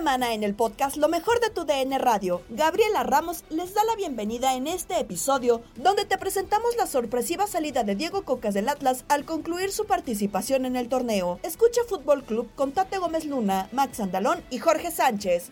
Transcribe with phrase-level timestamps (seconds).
[0.00, 2.40] Semana en el podcast Lo mejor de tu DN Radio.
[2.48, 7.84] Gabriela Ramos les da la bienvenida en este episodio donde te presentamos la sorpresiva salida
[7.84, 11.38] de Diego Cocas del Atlas al concluir su participación en el torneo.
[11.42, 15.50] Escucha Fútbol Club con Tate Gómez Luna, Max Andalón y Jorge Sánchez.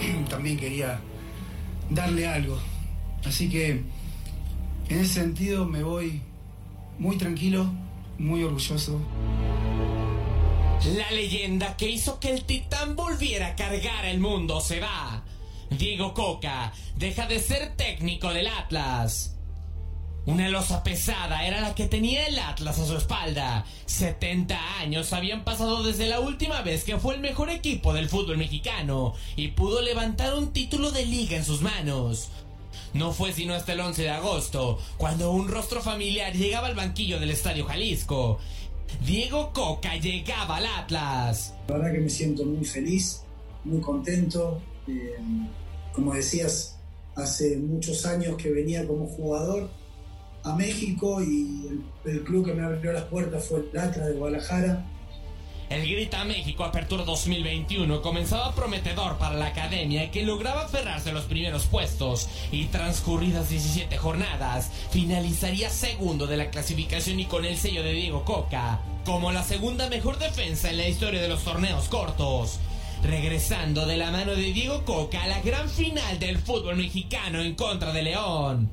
[0.30, 0.98] también quería
[1.90, 2.56] darle algo.
[3.26, 3.82] Así que
[4.88, 6.22] en ese sentido me voy
[6.98, 7.66] muy tranquilo,
[8.18, 9.00] muy orgulloso.
[10.96, 15.24] La leyenda que hizo que el titán volviera a cargar el mundo se va.
[15.70, 19.36] Diego Coca deja de ser técnico del Atlas.
[20.26, 23.64] Una losa pesada era la que tenía el Atlas a su espalda.
[23.86, 28.36] 70 años habían pasado desde la última vez que fue el mejor equipo del fútbol
[28.36, 32.30] mexicano y pudo levantar un título de liga en sus manos.
[32.94, 37.20] No fue sino hasta el 11 de agosto, cuando un rostro familiar llegaba al banquillo
[37.20, 38.38] del Estadio Jalisco.
[39.04, 41.54] Diego Coca llegaba al Atlas.
[41.68, 43.22] La verdad que me siento muy feliz,
[43.64, 44.60] muy contento.
[44.86, 45.16] Eh,
[45.92, 46.78] como decías,
[47.14, 49.68] hace muchos años que venía como jugador
[50.44, 51.66] a México y
[52.04, 54.86] el, el club que me abrió las puertas fue el Atlas de Guadalajara.
[55.68, 61.24] El Grita México Apertura 2021 comenzaba prometedor para la academia que lograba aferrarse a los
[61.24, 67.82] primeros puestos y transcurridas 17 jornadas finalizaría segundo de la clasificación y con el sello
[67.82, 72.58] de Diego Coca como la segunda mejor defensa en la historia de los torneos cortos.
[73.02, 77.54] Regresando de la mano de Diego Coca a la gran final del fútbol mexicano en
[77.54, 78.70] contra de León.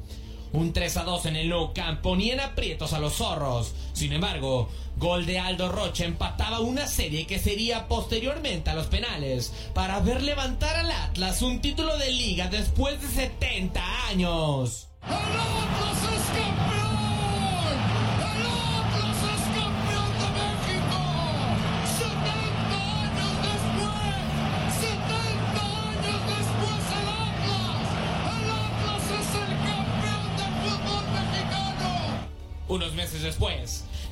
[0.53, 3.73] Un 3 a 2 en el Nou Camp ponían aprietos a los zorros.
[3.93, 9.51] Sin embargo, gol de Aldo Rocha empataba una serie que sería posteriormente a los penales
[9.73, 14.89] para ver levantar al Atlas un título de liga después de 70 años.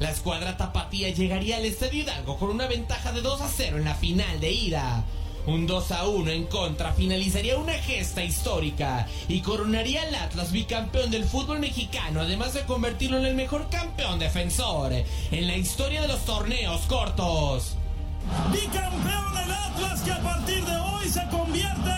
[0.01, 3.83] La escuadra tapatía llegaría al Estadio Hidalgo con una ventaja de 2 a 0 en
[3.83, 5.03] la final de ida.
[5.45, 11.12] Un 2 a 1 en contra finalizaría una gesta histórica y coronaría al Atlas bicampeón
[11.12, 16.07] del fútbol mexicano, además de convertirlo en el mejor campeón defensor en la historia de
[16.07, 17.75] los torneos cortos.
[18.51, 21.92] Bicampeón el Atlas que a partir de hoy se convierte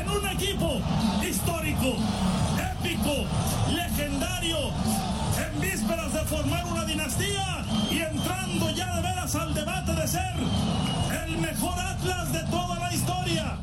[0.00, 0.80] en un equipo
[1.28, 1.96] histórico,
[2.78, 3.26] épico,
[3.74, 4.58] legendario
[6.26, 10.34] formar una dinastía y entrando ya de veras al debate de ser
[11.26, 13.58] el mejor Atlas de toda la historia.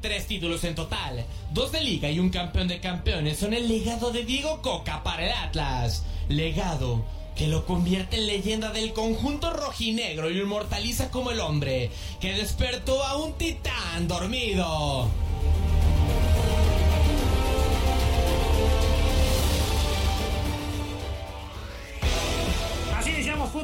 [0.00, 4.10] Tres títulos en total, dos de liga y un campeón de campeones son el legado
[4.10, 6.04] de Diego Coca para el Atlas.
[6.28, 7.04] Legado
[7.36, 12.34] que lo convierte en leyenda del conjunto rojinegro y lo inmortaliza como el hombre que
[12.34, 15.08] despertó a un titán dormido.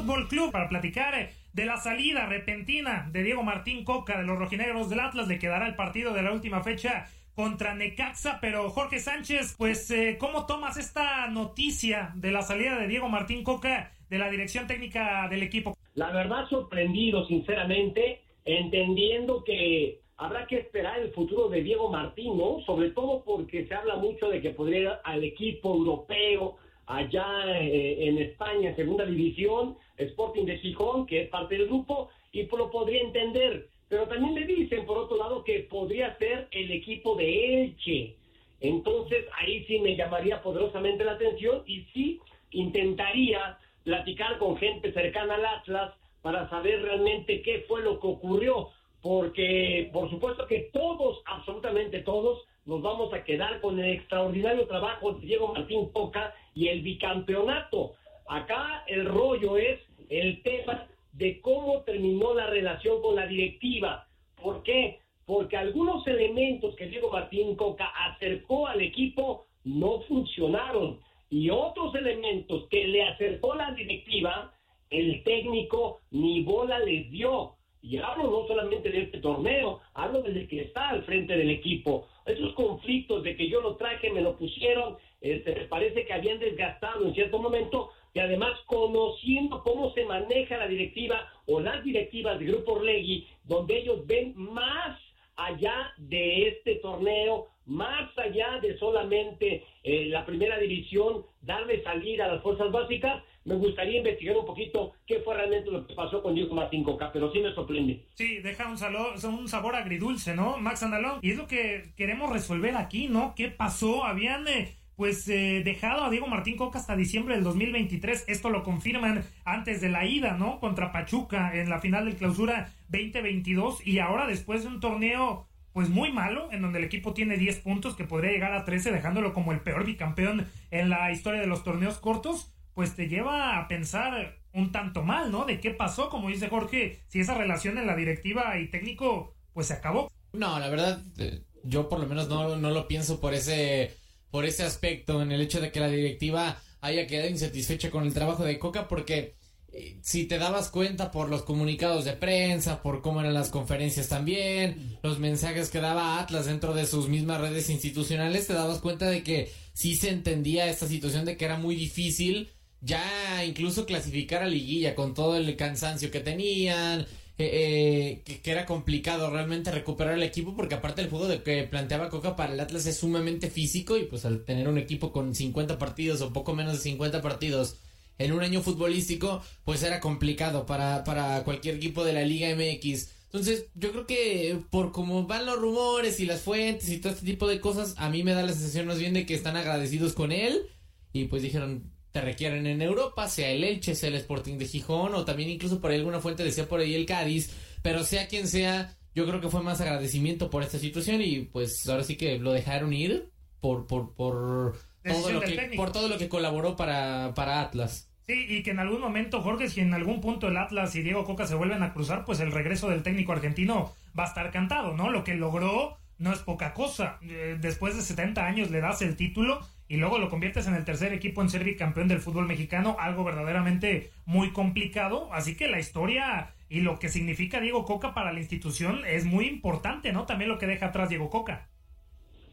[0.05, 4.39] Fútbol Club para platicar eh, de la salida repentina de Diego Martín Coca de los
[4.39, 5.29] rojinegros del Atlas.
[5.29, 10.19] Le quedará el partido de la última fecha contra Necaxa, pero Jorge Sánchez, pues, eh,
[10.21, 15.27] ¿cómo tomas esta noticia de la salida de Diego Martín Coca de la dirección técnica
[15.29, 15.75] del equipo?
[15.95, 22.61] La verdad, sorprendido, sinceramente, entendiendo que habrá que esperar el futuro de Diego Martín, ¿no?
[22.67, 27.27] Sobre todo porque se habla mucho de que podría ir al equipo europeo allá
[27.59, 32.71] eh, en España, segunda división, Sporting de Gijón, que es parte del grupo, y lo
[32.71, 37.63] podría entender pero también le dicen, por otro lado, que podría ser el equipo de
[37.63, 38.17] Elche.
[38.61, 42.21] Entonces, ahí sí me llamaría poderosamente la atención y sí
[42.51, 45.93] intentaría platicar con gente cercana al Atlas
[46.23, 48.71] para saber realmente qué fue lo que ocurrió.
[49.03, 55.13] Porque, por supuesto que todos, absolutamente todos, nos vamos a quedar con el extraordinario trabajo
[55.13, 57.93] de Diego Martín Poca y el bicampeonato.
[58.27, 64.07] Acá el rollo es el tema de cómo terminó la relación con la directiva.
[64.41, 64.99] ¿Por qué?
[65.27, 71.01] Porque algunos elementos que Diego Martín Coca acercó al equipo no funcionaron
[71.31, 74.53] y otros elementos que le acercó la directiva,
[74.91, 77.57] el técnico ni bola les dio.
[77.83, 82.07] Y hablo no solamente de este torneo, hablo desde que está al frente del equipo.
[82.25, 87.05] Esos conflictos de que yo lo traje, me lo pusieron, este, parece que habían desgastado
[87.05, 92.47] en cierto momento y además conociendo cómo se maneja la directiva o las directivas de
[92.47, 94.99] Grupo Orlegui, donde ellos ven más
[95.37, 102.35] allá de este torneo, más allá de solamente eh, la primera división, darle salida a
[102.35, 106.35] las fuerzas básicas, me gustaría investigar un poquito qué fue realmente lo que pasó con
[106.35, 108.07] Diego Martín Coca, pero sí me sorprende.
[108.15, 111.19] Sí, deja un, un sabor agridulce, ¿no, Max Andalón?
[111.21, 113.35] Y es lo que queremos resolver aquí, ¿no?
[113.35, 114.05] ¿Qué pasó?
[114.05, 114.47] Habían...
[114.47, 118.25] Eh, pues eh, dejado a Diego Martín Coca hasta diciembre del 2023.
[118.29, 120.61] Esto lo confirman antes de la ida, ¿no?
[120.61, 125.89] Contra Pachuca en la final del clausura 2022 y ahora después de un torneo pues
[125.89, 129.33] muy malo, en donde el equipo tiene 10 puntos que podría llegar a 13 dejándolo
[129.35, 133.67] como el peor bicampeón en la historia de los torneos cortos, pues te lleva a
[133.67, 135.45] pensar un tanto mal, ¿no?
[135.45, 139.67] De qué pasó, como dice Jorge, si esa relación en la directiva y técnico pues
[139.67, 140.11] se acabó.
[140.33, 143.97] No, la verdad, eh, yo por lo menos no, no lo pienso por ese
[144.35, 148.13] por ese aspecto, en el hecho de que la directiva haya quedado insatisfecha con el
[148.13, 149.37] trabajo de Coca, porque
[149.69, 154.09] eh, si te dabas cuenta por los comunicados de prensa, por cómo eran las conferencias
[154.09, 159.09] también, los mensajes que daba Atlas dentro de sus mismas redes institucionales, te dabas cuenta
[159.09, 164.43] de que sí se entendía esta situación de que era muy difícil ya incluso clasificar
[164.43, 170.15] a liguilla con todo el cansancio que tenían, eh, eh, que, era complicado realmente recuperar
[170.15, 173.51] el equipo porque aparte el juego de que planteaba Coca para el Atlas es sumamente
[173.51, 177.23] físico y pues al tener un equipo con 50 partidos o poco menos de 50
[177.23, 177.77] partidos
[178.19, 183.09] en un año futbolístico pues era complicado para, para cualquier equipo de la Liga MX.
[183.27, 187.27] Entonces yo creo que por cómo van los rumores y las fuentes y todo este
[187.27, 190.13] tipo de cosas a mí me da la sensación más bien de que están agradecidos
[190.13, 190.69] con él
[191.13, 195.17] y pues dijeron te requieren en Europa, sea el Elche, sea el Sporting de Gijón,
[195.17, 197.53] o también incluso por alguna fuente decía por ahí el Cádiz,
[197.83, 201.89] pero sea quien sea, yo creo que fue más agradecimiento por esta situación y pues
[201.89, 206.17] ahora sí que lo dejaron ir por, por, por, todo, lo que, por todo lo
[206.17, 208.09] que colaboró para, para Atlas.
[208.29, 211.25] Sí, y que en algún momento, Jorge, si en algún punto el Atlas y Diego
[211.25, 214.95] Coca se vuelven a cruzar, pues el regreso del técnico argentino va a estar cantado,
[214.95, 215.11] ¿no?
[215.11, 217.19] Lo que logró no es poca cosa.
[217.23, 220.85] Eh, después de 70 años le das el título y luego lo conviertes en el
[220.85, 225.29] tercer equipo en ser bicampeón del fútbol mexicano, algo verdaderamente muy complicado.
[225.33, 229.47] Así que la historia y lo que significa Diego Coca para la institución es muy
[229.47, 230.25] importante, ¿no?
[230.27, 231.69] También lo que deja atrás Diego Coca.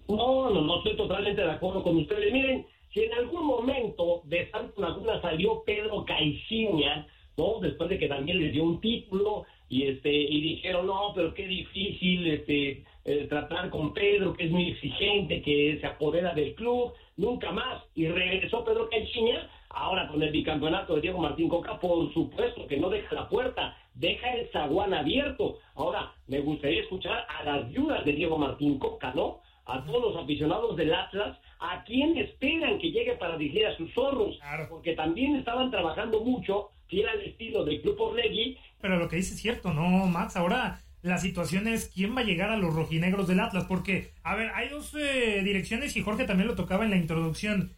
[0.07, 2.33] No, no, no estoy totalmente de acuerdo con ustedes.
[2.33, 7.07] Miren, si en algún momento de Santa Laguna salió Pedro Caiciña,
[7.37, 7.59] ¿no?
[7.61, 11.47] Después de que también le dio un título y este y dijeron, no, pero qué
[11.47, 16.93] difícil este eh, tratar con Pedro, que es muy exigente, que se apodera del club
[17.21, 17.83] nunca más.
[17.95, 22.77] Y regresó Pedro Caixinha, ahora con el bicampeonato de Diego Martín Coca, por supuesto que
[22.77, 25.59] no deja la puerta, deja el zaguán abierto.
[25.75, 29.39] Ahora, me gustaría escuchar a las viudas de Diego Martín Coca, ¿no?
[29.65, 33.93] a todos los aficionados del Atlas a quién esperan que llegue para dirigir a sus
[33.93, 34.37] zorros,
[34.69, 38.57] porque también estaban trabajando mucho, fiel al estilo del Club Orlegui.
[38.81, 40.35] Pero lo que dice es cierto, ¿no, Max?
[40.35, 44.35] Ahora la situación es quién va a llegar a los rojinegros del Atlas, porque, a
[44.35, 47.73] ver, hay dos eh, direcciones y Jorge también lo tocaba en la introducción.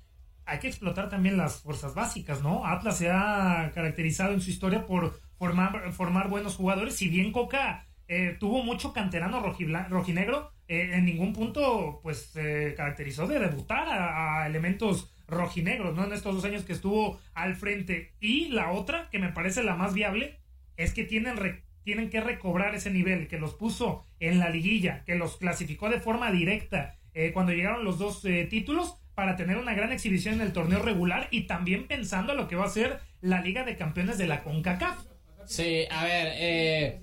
[0.46, 2.66] Hay que explotar también las fuerzas básicas, ¿no?
[2.66, 7.88] Atlas se ha caracterizado en su historia por formar, formar buenos jugadores, si bien Coca
[8.08, 14.46] eh, tuvo mucho canterano rojinegro, eh, en ningún punto pues se caracterizó de debutar a,
[14.46, 16.04] elementos rojinegros, ¿no?
[16.04, 18.14] En estos dos años que estuvo al frente.
[18.20, 20.40] Y la otra, que me parece la más viable,
[20.76, 21.38] es que tienen,
[21.84, 26.00] tienen que recobrar ese nivel, que los puso en la liguilla, que los clasificó de
[26.00, 30.54] forma directa eh, cuando llegaron los dos títulos para tener una gran exhibición en el
[30.54, 34.18] torneo regular y también pensando en lo que va a ser la Liga de Campeones
[34.18, 35.06] de la CONCACAF.
[35.46, 37.02] Sí, a ver, eh,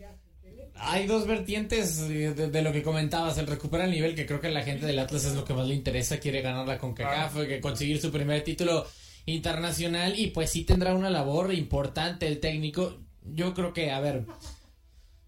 [0.74, 4.50] hay dos vertientes de, lo que comentabas, el recuperar el nivel, que creo que a
[4.50, 7.60] la gente del Atlas es lo que más le interesa, quiere ganar la CONCACAF, que
[7.60, 8.86] conseguir su primer título
[9.26, 12.98] internacional y pues sí tendrá una labor importante el técnico.
[13.22, 14.24] Yo creo que, a ver,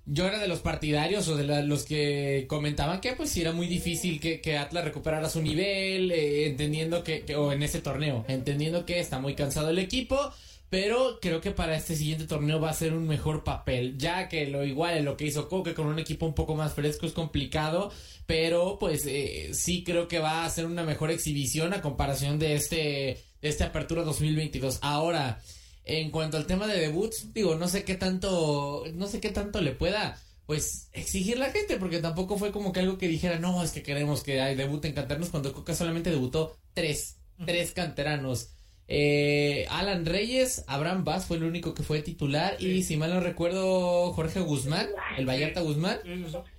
[0.05, 3.67] yo era de los partidarios o de los que comentaban que pues sí era muy
[3.67, 9.01] difícil que, Atlas recuperara su nivel, eh, entendiendo que, o en ese torneo, entendiendo que
[9.01, 10.33] está muy cansado el equipo
[10.73, 14.47] pero creo que para este siguiente torneo va a ser un mejor papel, ya que
[14.47, 17.13] lo igual en lo que hizo Coque con un equipo un poco más fresco es
[17.13, 17.93] complicado,
[18.25, 22.55] pero pues eh, sí creo que va a ser una mejor exhibición a comparación de
[22.55, 24.79] este, de este apertura 2022.
[24.81, 25.43] Ahora,
[25.85, 29.61] en cuanto al tema de debuts, digo, no sé qué tanto, no sé qué tanto
[29.61, 33.63] le pueda pues exigir la gente, porque tampoco fue como que algo que dijera, no,
[33.63, 38.51] es que queremos que hay debut en canternos cuando Coca solamente debutó tres, tres canteranos.
[38.89, 43.21] Eh, Alan Reyes, Abraham Vaz fue el único que fue titular y si mal no
[43.21, 45.99] recuerdo Jorge Guzmán, el Vallarta Guzmán.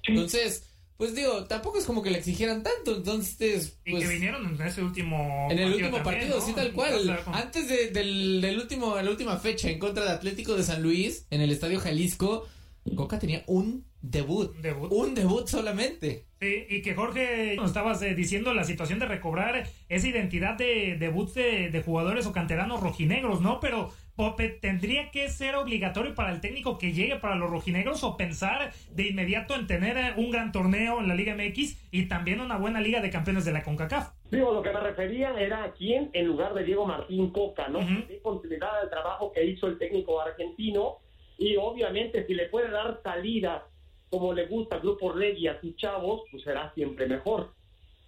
[0.08, 0.64] Entonces,
[0.98, 3.80] pues digo, tampoco es como que le exigieran tanto, entonces...
[3.84, 7.20] y que pues, vinieron en ese último En el último partido, sí, tal cual.
[7.28, 11.42] Antes del, del último, la última fecha en contra de Atlético de San Luis, en
[11.42, 12.48] el Estadio Jalisco,
[12.96, 14.56] Coca tenía un debut.
[14.58, 14.92] debut.
[14.92, 16.26] Un debut solamente.
[16.40, 20.98] Sí, y que Jorge nos estabas eh, diciendo la situación de recobrar esa identidad de
[21.00, 23.62] debut de, jugadores o canteranos rojinegros, ¿no?
[23.62, 28.18] Pero Pope, ¿tendría que ser obligatorio para el técnico que llegue para los rojinegros o
[28.18, 32.42] pensar de inmediato en tener eh, un gran torneo en la Liga MX y también
[32.42, 34.12] una buena Liga de Campeones de la CONCACAF?
[34.30, 37.80] Digo, lo que me refería era a quién en lugar de Diego Martín Coca, ¿no?
[37.80, 41.03] Uh continuidad del trabajo que hizo el técnico argentino
[41.38, 43.66] y obviamente si le puede dar salida
[44.10, 47.52] como le gusta Grupo Regui a sus chavos, pues será siempre mejor.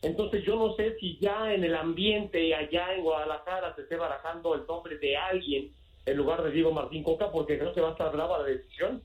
[0.02, 4.54] Entonces yo no sé si ya en el ambiente allá en Guadalajara se esté barajando
[4.54, 5.72] el nombre de alguien
[6.06, 9.02] en lugar de Diego Martín Coca, porque creo que va a estar brava la decisión.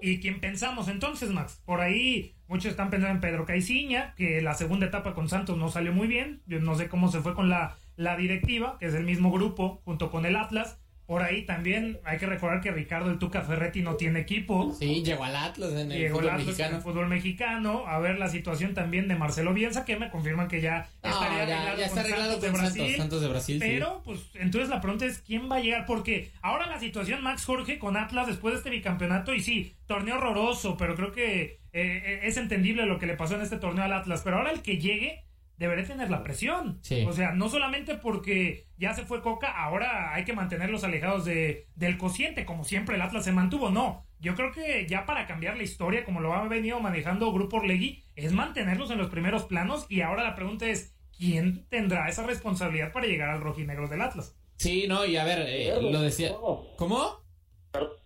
[0.00, 1.62] ¿Y quién pensamos entonces, Max?
[1.64, 5.70] Por ahí muchos están pensando en Pedro Caiciña, que la segunda etapa con Santos no
[5.70, 6.42] salió muy bien.
[6.46, 9.80] Yo no sé cómo se fue con la, la directiva, que es el mismo grupo,
[9.84, 10.81] junto con el Atlas.
[11.12, 14.74] Por ahí también hay que recordar que Ricardo el Tuca Ferretti no tiene equipo.
[14.78, 16.70] Sí, llegó al Atlas en el, fútbol, mexicano.
[16.70, 17.84] En el fútbol mexicano.
[17.86, 21.78] A ver la situación también de Marcelo Bielsa, que me confirman que ya estaría arreglado,
[21.78, 22.56] ya, está arreglado con,
[22.96, 23.58] Santos, de Brasil.
[23.60, 25.84] Pero, pues, entonces la pregunta es: ¿quién va a llegar?
[25.84, 30.16] Porque ahora la situación, Max Jorge, con Atlas después de este bicampeonato, y sí, torneo
[30.16, 33.84] horroroso, pero creo que eh, eh, es entendible lo que le pasó en este torneo
[33.84, 34.22] al Atlas.
[34.24, 36.80] Pero ahora el que llegue deberé tener la presión.
[37.06, 41.68] O sea, no solamente porque ya se fue Coca, ahora hay que mantenerlos alejados de,
[41.74, 43.70] del cociente, como siempre el Atlas se mantuvo.
[43.70, 47.58] No, yo creo que ya para cambiar la historia, como lo ha venido manejando Grupo
[47.58, 49.86] Orlegui, es mantenerlos en los primeros planos.
[49.88, 54.36] Y ahora la pregunta es: ¿quién tendrá esa responsabilidad para llegar al rojinegro del Atlas?
[54.56, 56.32] Sí, no, y a ver, eh, lo decía.
[56.76, 57.22] ¿Cómo?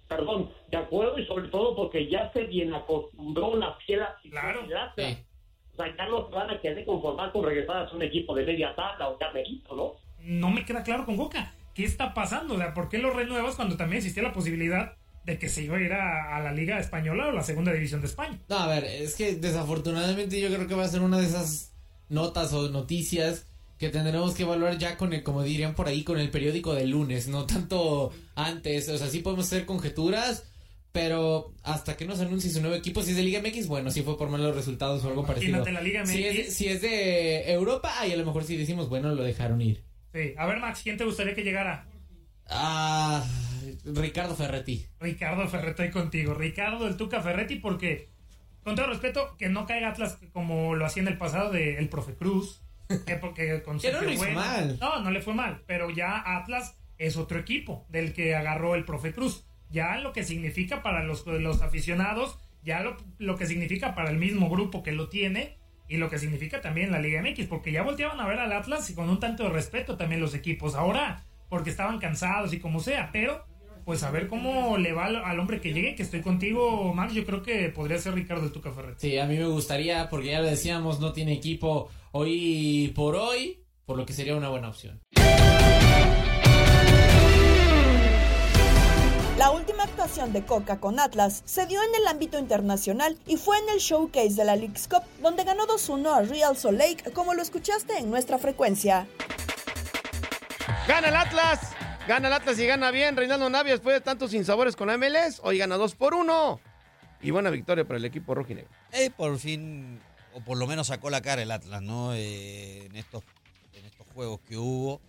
[0.08, 4.60] perdón, de acuerdo y sobre todo porque ya se bien acostumbró la fiel claro.
[5.76, 8.74] O sea, ya no van a querer conformar con regresar a un equipo de media
[8.74, 9.92] tabla o carnerito, ¿no?
[10.20, 11.52] No me queda claro con Boca.
[11.74, 12.54] ¿Qué está pasando?
[12.54, 15.76] O sea, ¿por qué lo renuevas cuando también existía la posibilidad de que se iba
[15.76, 18.38] a ir a, la Liga Española o la Segunda División de España?
[18.48, 21.74] No, a ver, es que desafortunadamente yo creo que va a ser una de esas
[22.08, 23.46] notas o noticias
[23.78, 26.90] que tendremos que evaluar ya con el, como dirían por ahí, con el periódico del
[26.90, 28.88] lunes, no tanto antes.
[28.88, 30.50] O sea, sí podemos hacer conjeturas
[30.92, 34.02] pero hasta que nos anuncie su nuevo equipo, si es de Liga MX, bueno, si
[34.02, 35.64] fue por malos resultados o algo parecido.
[35.64, 36.10] La Liga MX.
[36.10, 39.60] Si, es, si es de Europa, ahí a lo mejor sí decimos, bueno, lo dejaron
[39.60, 39.84] ir.
[40.14, 40.32] Sí.
[40.38, 41.86] A ver, Max, ¿quién te gustaría que llegara?
[42.48, 43.22] Ah,
[43.84, 44.86] Ricardo Ferretti.
[45.00, 46.34] Ricardo Ferretti ahí contigo.
[46.34, 48.08] Ricardo el Tuca Ferretti, porque,
[48.62, 51.88] con todo respeto, que no caiga Atlas como lo hacía en el pasado de el
[51.88, 52.62] Profe Cruz.
[53.04, 54.78] Que porque con que no le fue mal.
[54.80, 55.62] No, no le fue mal.
[55.66, 60.24] Pero ya Atlas es otro equipo del que agarró el Profe Cruz ya lo que
[60.24, 64.92] significa para los, los aficionados, ya lo, lo, que significa para el mismo grupo que
[64.92, 65.56] lo tiene,
[65.88, 68.90] y lo que significa también la Liga MX, porque ya volteaban a ver al Atlas
[68.90, 70.74] y con un tanto de respeto también los equipos.
[70.74, 73.44] Ahora, porque estaban cansados y como sea, pero
[73.84, 77.24] pues a ver cómo le va al, hombre que llegue, que estoy contigo, Max, yo
[77.24, 79.10] creo que podría ser Ricardo el Tuca Ferretti.
[79.10, 83.60] Sí, a mí me gustaría, porque ya lo decíamos, no tiene equipo hoy por hoy,
[83.84, 85.00] por lo que sería una buena opción.
[89.46, 93.56] La última actuación de Coca con Atlas se dio en el ámbito internacional y fue
[93.58, 97.32] en el showcase de la League's Cup, donde ganó 2-1 a Real Salt Lake, como
[97.32, 99.06] lo escuchaste en nuestra frecuencia.
[100.88, 101.60] Gana el Atlas,
[102.08, 103.16] gana el Atlas y gana bien.
[103.16, 106.60] Reinaldo Navia después de tantos sinsabores con MLS, hoy gana 2 por 1.
[107.22, 108.68] Y buena victoria para el equipo rojinegro.
[108.90, 110.00] Eh, por fin,
[110.34, 112.14] o por lo menos sacó la cara el Atlas, ¿no?
[112.14, 113.22] Eh, en, estos,
[113.74, 115.00] en estos juegos que hubo.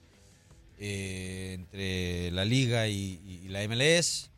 [0.79, 4.29] Eh, entre la liga y, la MLS.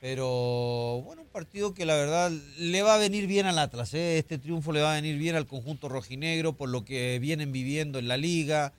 [0.00, 3.94] Pero bueno, un partido que la verdad le va a venir bien al Atlas.
[3.94, 4.18] ¿eh?
[4.18, 7.98] Este triunfo le va a venir bien al conjunto rojinegro por lo que vienen viviendo
[7.98, 8.72] en la liga.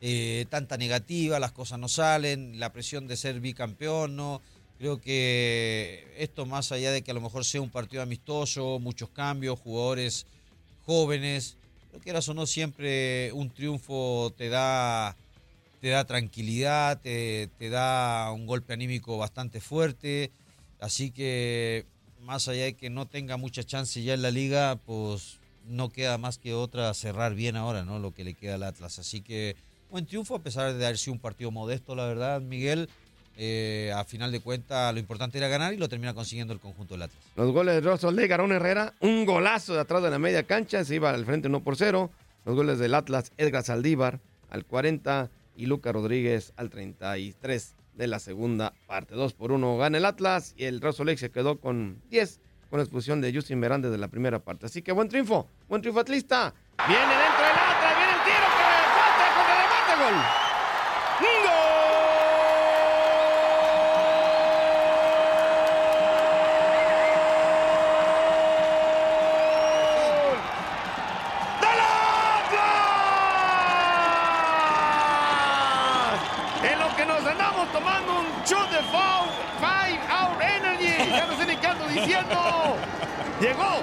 [0.00, 4.42] Eh, tanta negativa, las cosas no salen, la presión de ser bicampeón, ¿no?
[4.78, 9.08] Creo que esto más allá de que a lo mejor sea un partido amistoso, muchos
[9.08, 10.26] cambios, jugadores
[10.84, 11.56] jóvenes,
[11.92, 15.16] lo que eras o no siempre un triunfo te da
[15.86, 20.32] te da tranquilidad, te, da un golpe anímico bastante fuerte.
[20.80, 21.86] Así que
[22.22, 26.18] más allá de que no tenga mucha chance ya en la liga, pues no queda
[26.18, 28.00] más que otra cerrar bien ahora, ¿no?
[28.00, 28.98] Lo que le queda al Atlas.
[28.98, 29.54] Así que
[29.88, 32.88] buen triunfo, a pesar de haber sido un partido modesto, la verdad, Miguel.
[33.36, 36.94] Eh, a final de cuentas, lo importante era ganar y lo termina consiguiendo el conjunto
[36.94, 37.22] del Atlas.
[37.36, 40.84] Los goles de Rosol de Garón Herrera, un golazo de atrás de la media cancha,
[40.84, 42.10] se iba al frente 1 por 0.
[42.44, 44.18] Los goles del Atlas, Edgar Saldívar
[44.50, 49.14] al 40, y Luca Rodríguez al 33 de la segunda parte.
[49.14, 52.78] 2 por 1 gana el Atlas y el Real Lake se quedó con 10 con
[52.78, 54.66] la expulsión de Justin Verande de la primera parte.
[54.66, 56.52] Así que buen triunfo, buen triunfo atlista.
[56.86, 58.64] Viene dentro del Atlas, viene el tiro que
[58.96, 60.14] falta con el remate.
[60.14, 60.45] ¡Gol!
[83.40, 83.82] Llegó,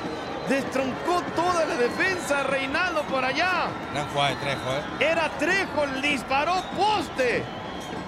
[0.50, 3.68] destroncó toda la defensa, Reinaldo por allá.
[3.94, 5.12] Gran jugada de Trejo, ¿eh?
[5.12, 7.44] Era Trejo, disparó poste.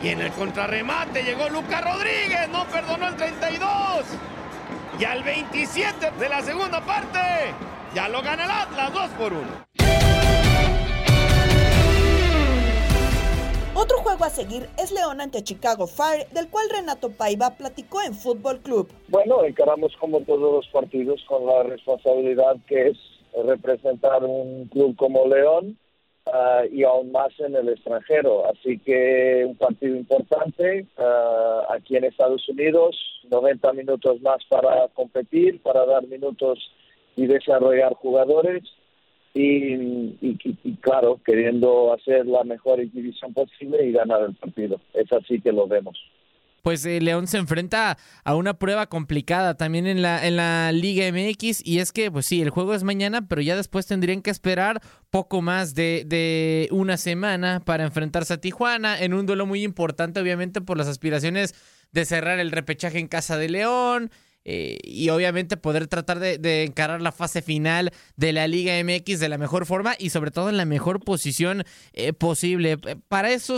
[0.01, 3.69] Y en el contrarremate llegó Lucas Rodríguez, no perdonó el 32.
[4.99, 7.19] Y al 27 de la segunda parte,
[7.93, 9.64] ya lo gana el Atlas, 2 por 1.
[13.77, 18.13] Otro juego a seguir es León ante Chicago Fire, del cual Renato Paiva platicó en
[18.13, 18.87] Fútbol Club.
[19.09, 22.97] Bueno, encaramos como todos los partidos con la responsabilidad que es
[23.45, 25.77] representar un club como León
[26.31, 28.49] ah, y aún más en el extranjero.
[28.49, 32.95] Así que un partido importante ah, aquí en Estados Unidos,
[33.29, 36.59] 90 minutos más para competir, para dar minutos
[37.17, 38.63] y desarrollar jugadores
[39.35, 44.79] y, claro, queriendo hacer la mejor exhibición posible y ganar el partido.
[44.93, 45.97] Es así que lo vemos.
[46.61, 51.05] Pues eh, León se enfrenta a una prueba complicada también en la, en la Liga
[51.11, 54.31] MX y es que, pues sí, el juego es mañana, pero ya después tendrían que
[54.31, 59.63] esperar poco más de, de una semana para enfrentarse a Tijuana en un duelo muy
[59.63, 61.53] importante, obviamente, por las aspiraciones
[61.91, 64.09] de cerrar el repechaje en casa de León,
[64.47, 69.27] eh, y obviamente poder tratar de, encarar la fase final de la Liga MX de
[69.27, 72.77] la mejor forma y sobre todo en la mejor posición eh, posible.
[72.77, 73.57] Para eso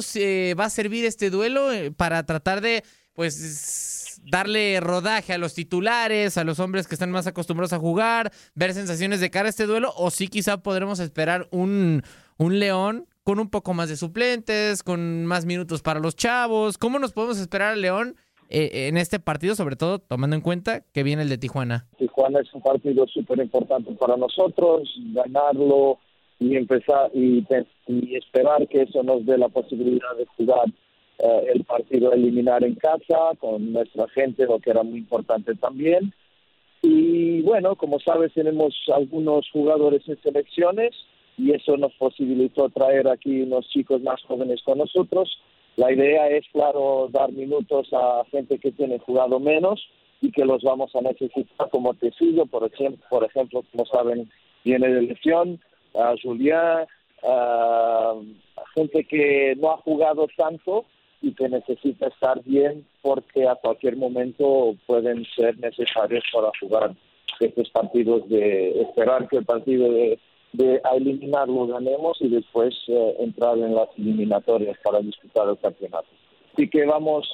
[0.58, 6.38] va a servir este duelo, eh, para tratar de pues darle rodaje a los titulares,
[6.38, 9.66] a los hombres que están más acostumbrados a jugar, ver sensaciones de cara a este
[9.66, 12.04] duelo, o sí quizá podremos esperar un,
[12.38, 16.78] un León con un poco más de suplentes, con más minutos para los chavos.
[16.78, 18.16] ¿Cómo nos podemos esperar al León?
[18.50, 21.86] Eh, en este partido, sobre todo tomando en cuenta que viene el de Tijuana?
[21.98, 26.00] Tijuana es un partido súper importante para nosotros, ganarlo
[26.40, 27.46] y empezar y,
[28.16, 30.68] esperar que eso nos dé la posibilidad de jugar
[31.20, 36.14] eh, el partido eliminar en casa con nuestra gente, lo que era muy importante también.
[36.82, 40.96] Y bueno, como sabes, tenemos algunos jugadores en selecciones
[41.38, 45.38] y eso nos posibilitó traer aquí unos chicos más jóvenes con nosotros
[45.78, 49.88] la idea es, claro, dar minutos a gente que tiene jugado menos
[50.22, 54.30] y que los vamos a necesitar como Tecillo, por ejemplo, por ejemplo como saben,
[54.66, 55.60] viene de lesión,
[55.94, 56.88] a Julián,
[57.24, 58.16] a
[58.76, 60.86] gente que no ha jugado tanto
[61.22, 66.96] y que necesita estar bien porque a cualquier momento pueden ser necesarios para jugar
[67.40, 70.20] estos partidos de esperar que el partido de,
[70.58, 76.08] de a eliminarlo ganemos y después eh, entrar en las eliminatorias para disputar el campeonato.
[76.54, 77.30] Así que vamos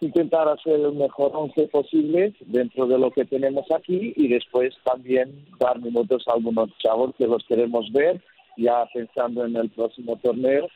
[0.00, 4.74] a intentar hacer el mejor once posible dentro de lo que tenemos aquí y después
[4.84, 8.22] también dar minutos a algunos chavos que los queremos ver
[8.56, 10.68] ya pensando en el próximo torneo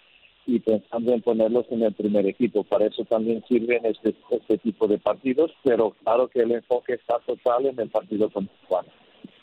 [0.46, 2.64] y pensando en ponerlos en el primer equipo.
[2.64, 7.20] Para eso también sirven este, este tipo de partidos, pero claro que el enfoque está
[7.20, 8.86] total en el partido con Juan.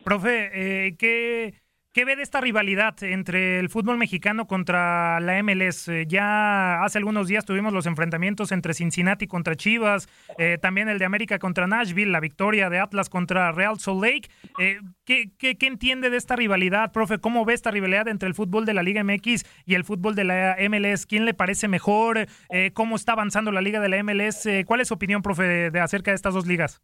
[0.04, 1.54] Profe, eh, ¿qué,
[1.94, 5.88] ¿qué ve de esta rivalidad entre el fútbol mexicano contra la MLS?
[5.88, 11.00] Eh, ya hace algunos días tuvimos los enfrentamientos entre Cincinnati contra Chivas, eh, también el
[11.00, 14.30] de América contra Nashville, la victoria de Atlas contra Real Salt Lake.
[14.60, 17.20] Eh, ¿qué, entiende de esta rivalidad, profe?
[17.20, 20.24] ¿Cómo ve esta rivalidad entre el fútbol de la Liga MX y el fútbol de
[20.24, 21.06] la MLS?
[21.06, 22.28] ¿Quién le parece mejor?
[22.74, 24.48] ¿Cómo está avanzando la Liga de la MLS?
[24.66, 26.82] ¿Cuál es su opinión, profe, de acerca de estas dos ligas?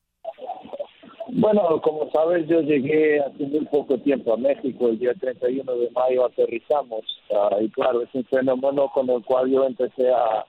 [1.35, 5.89] Bueno, como sabes, yo llegué hace muy poco tiempo a México, el día 31 de
[5.89, 7.01] mayo aterrizamos,
[7.33, 10.45] ah, y claro, es un fenómeno con el cual yo empecé a,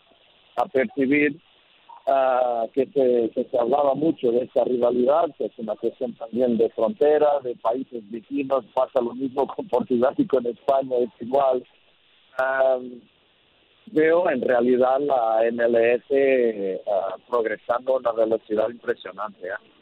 [0.72, 1.40] percibir
[2.06, 7.40] ah, que, se, hablaba mucho de esta rivalidad, que es una cuestión también de frontera,
[7.42, 11.64] de países vecinos, pasa lo mismo con Portugal y con España, es igual.
[12.38, 12.78] Ah,
[13.86, 19.48] veo en realidad la MLS ah, progresando a una velocidad impresionante.
[19.48, 19.73] ¿eh?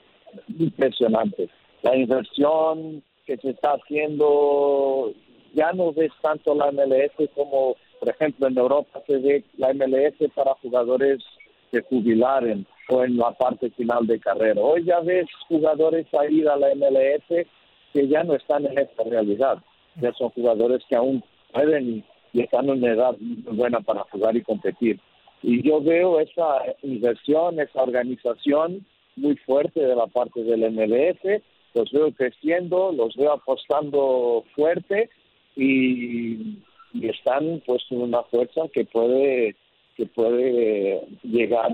[0.58, 1.48] Impresionante.
[1.82, 5.12] La inversión que se está haciendo,
[5.54, 10.14] ya no ves tanto la MLS como, por ejemplo, en Europa se ve la MLS
[10.34, 11.22] para jugadores
[11.70, 14.60] que jubilaren o en la parte final de carrera.
[14.60, 17.46] Hoy ya ves jugadores a ir a la MLS
[17.92, 19.58] que ya no están en esta realidad.
[20.00, 24.36] Ya son jugadores que aún pueden y están en una edad muy buena para jugar
[24.36, 24.98] y competir.
[25.42, 31.42] Y yo veo esa inversión, esa organización muy fuerte de la parte del MLS,
[31.74, 35.10] los veo creciendo, los veo apostando fuerte
[35.56, 36.58] y,
[37.00, 39.56] están pues en una fuerza que puede
[39.96, 41.72] que puede llegar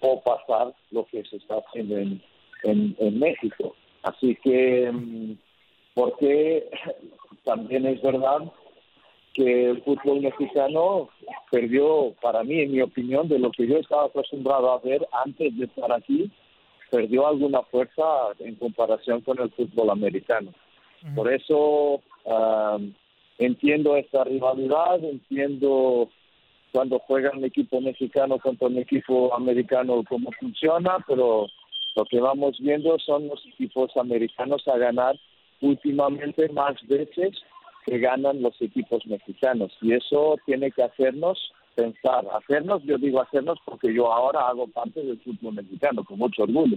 [0.00, 2.22] o pasar lo que se está haciendo en,
[2.62, 3.74] en, en México.
[4.02, 5.32] Así que, mm,
[5.94, 6.68] porque
[7.44, 8.52] también es verdad
[9.34, 11.08] que el fútbol mexicano
[11.50, 15.56] perdió, para mí, en mi opinión, de lo que yo estaba acostumbrado a ver antes
[15.56, 16.30] de estar aquí,
[16.90, 18.02] perdió alguna fuerza
[18.38, 20.52] en comparación con el fútbol americano.
[21.14, 22.92] Por eso um,
[23.38, 26.10] entiendo esta rivalidad, entiendo
[26.72, 31.46] cuando juega un equipo mexicano contra un equipo americano cómo funciona, pero
[31.96, 35.18] lo que vamos viendo son los equipos americanos a ganar
[35.60, 37.30] últimamente más veces
[37.86, 43.58] que ganan los equipos mexicanos y eso tiene que hacernos pensar, hacernos, yo digo hacernos
[43.64, 46.76] porque yo ahora hago parte del fútbol mexicano con mucho orgullo.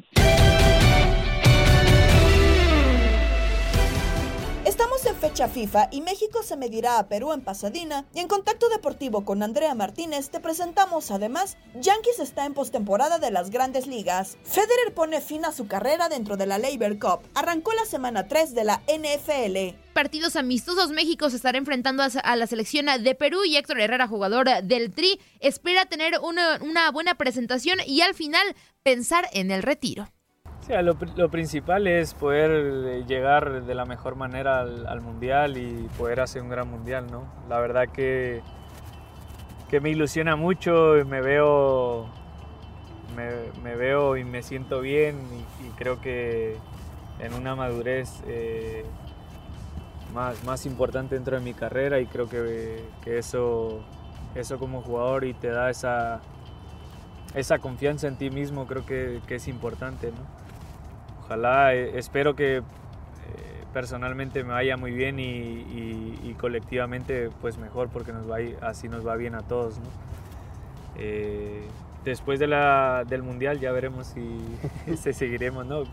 [4.74, 8.70] Estamos en fecha FIFA y México se medirá a Perú en Pasadena y en Contacto
[8.70, 14.36] Deportivo con Andrea Martínez te presentamos además Yankees está en postemporada de las grandes ligas.
[14.44, 17.20] Federer pone fin a su carrera dentro de la Labor Cup.
[17.36, 19.78] Arrancó la semana 3 de la NFL.
[19.94, 24.48] Partidos amistosos, México se estará enfrentando a, la selección de Perú y Héctor Herrera, jugador
[24.64, 30.10] del Tri, espera tener una buena presentación y al final pensar en el retiro.
[30.70, 36.22] Lo, principal es poder eh, llegar de la mejor manera al, al, mundial y poder
[36.22, 37.26] hacer un gran mundial, ¿no?
[37.50, 38.42] La verdad que,
[39.70, 42.08] que me ilusiona mucho, me veo,
[43.62, 46.56] me, veo y me siento bien y, y, creo que
[47.20, 48.86] en una madurez eh,
[50.14, 53.84] más, más importante dentro de mi carrera y creo que, que eso,
[54.34, 56.22] eso como jugador y te da esa,
[57.36, 60.43] esa confianza en ti mismo creo que, que es importante, ¿no?
[61.24, 62.62] Ojalá, eh, espero que eh,
[63.74, 65.24] personalmente me vaya muy bien y,
[66.24, 68.26] y, colectivamente pues mejor porque nos
[68.62, 69.80] así nos va bien a todos.
[70.98, 71.68] Eh,
[72.04, 74.40] después del mundial ya veremos si,
[74.98, 75.66] si seguiremos.
[75.66, 75.84] ¿no?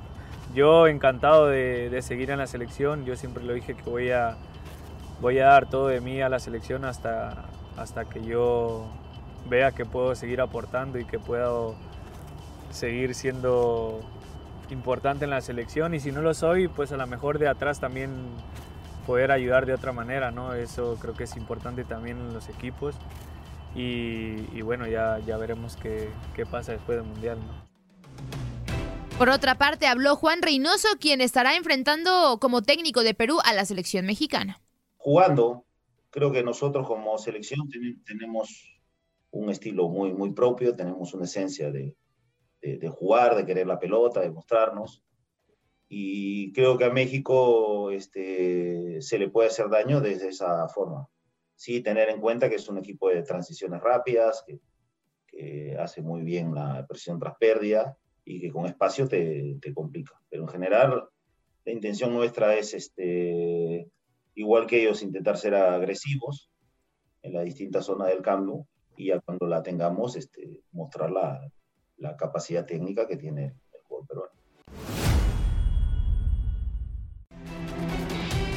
[0.55, 4.37] Yo encantado de, de, seguir en la selección, yo siempre lo dije que voy a,
[5.21, 7.45] voy a dar todo de mí a la selección hasta,
[7.77, 8.87] hasta que yo
[9.49, 11.77] vea que puedo seguir aportando y que puedo
[12.71, 14.01] seguir siendo
[14.71, 17.81] importante en la selección y si no lo soy, pues a lo mejor de atrás
[17.81, 18.11] también
[19.07, 20.55] poder ayudar de otra manera, ¿no?
[20.55, 22.95] Eso creo que es importante también en los equipos
[23.75, 27.71] y, y bueno, ya, ya veremos qué, qué, pasa después del Mundial, ¿no?
[29.19, 33.67] Por otra parte, habló Juan Reynoso, quien estará enfrentando como técnico de Perú a la
[33.67, 34.63] selección mexicana.
[34.97, 35.67] Jugando,
[36.09, 37.69] creo que nosotros como selección
[38.07, 38.81] tenemos
[39.31, 41.95] un estilo muy, muy propio, tenemos una esencia de,
[42.61, 45.03] de, jugar, de querer la pelota, de mostrarnos.
[45.89, 51.09] y creo que a México este, se le puede hacer daño desde esa forma.
[51.57, 54.61] Sí, tener en cuenta que es un equipo de transiciones rápidas, que,
[55.79, 60.21] hace muy bien la presión tras pérdida y que con espacio te, te, complica.
[60.29, 61.09] Pero en general,
[61.65, 63.89] la intención nuestra es, este,
[64.35, 66.51] igual que ellos, intentar ser agresivos
[67.23, 71.11] en las distintas zonas del campo y ya cuando la tengamos, este, mostrar
[72.01, 74.33] la, capacidad técnica que tiene el juego peruano.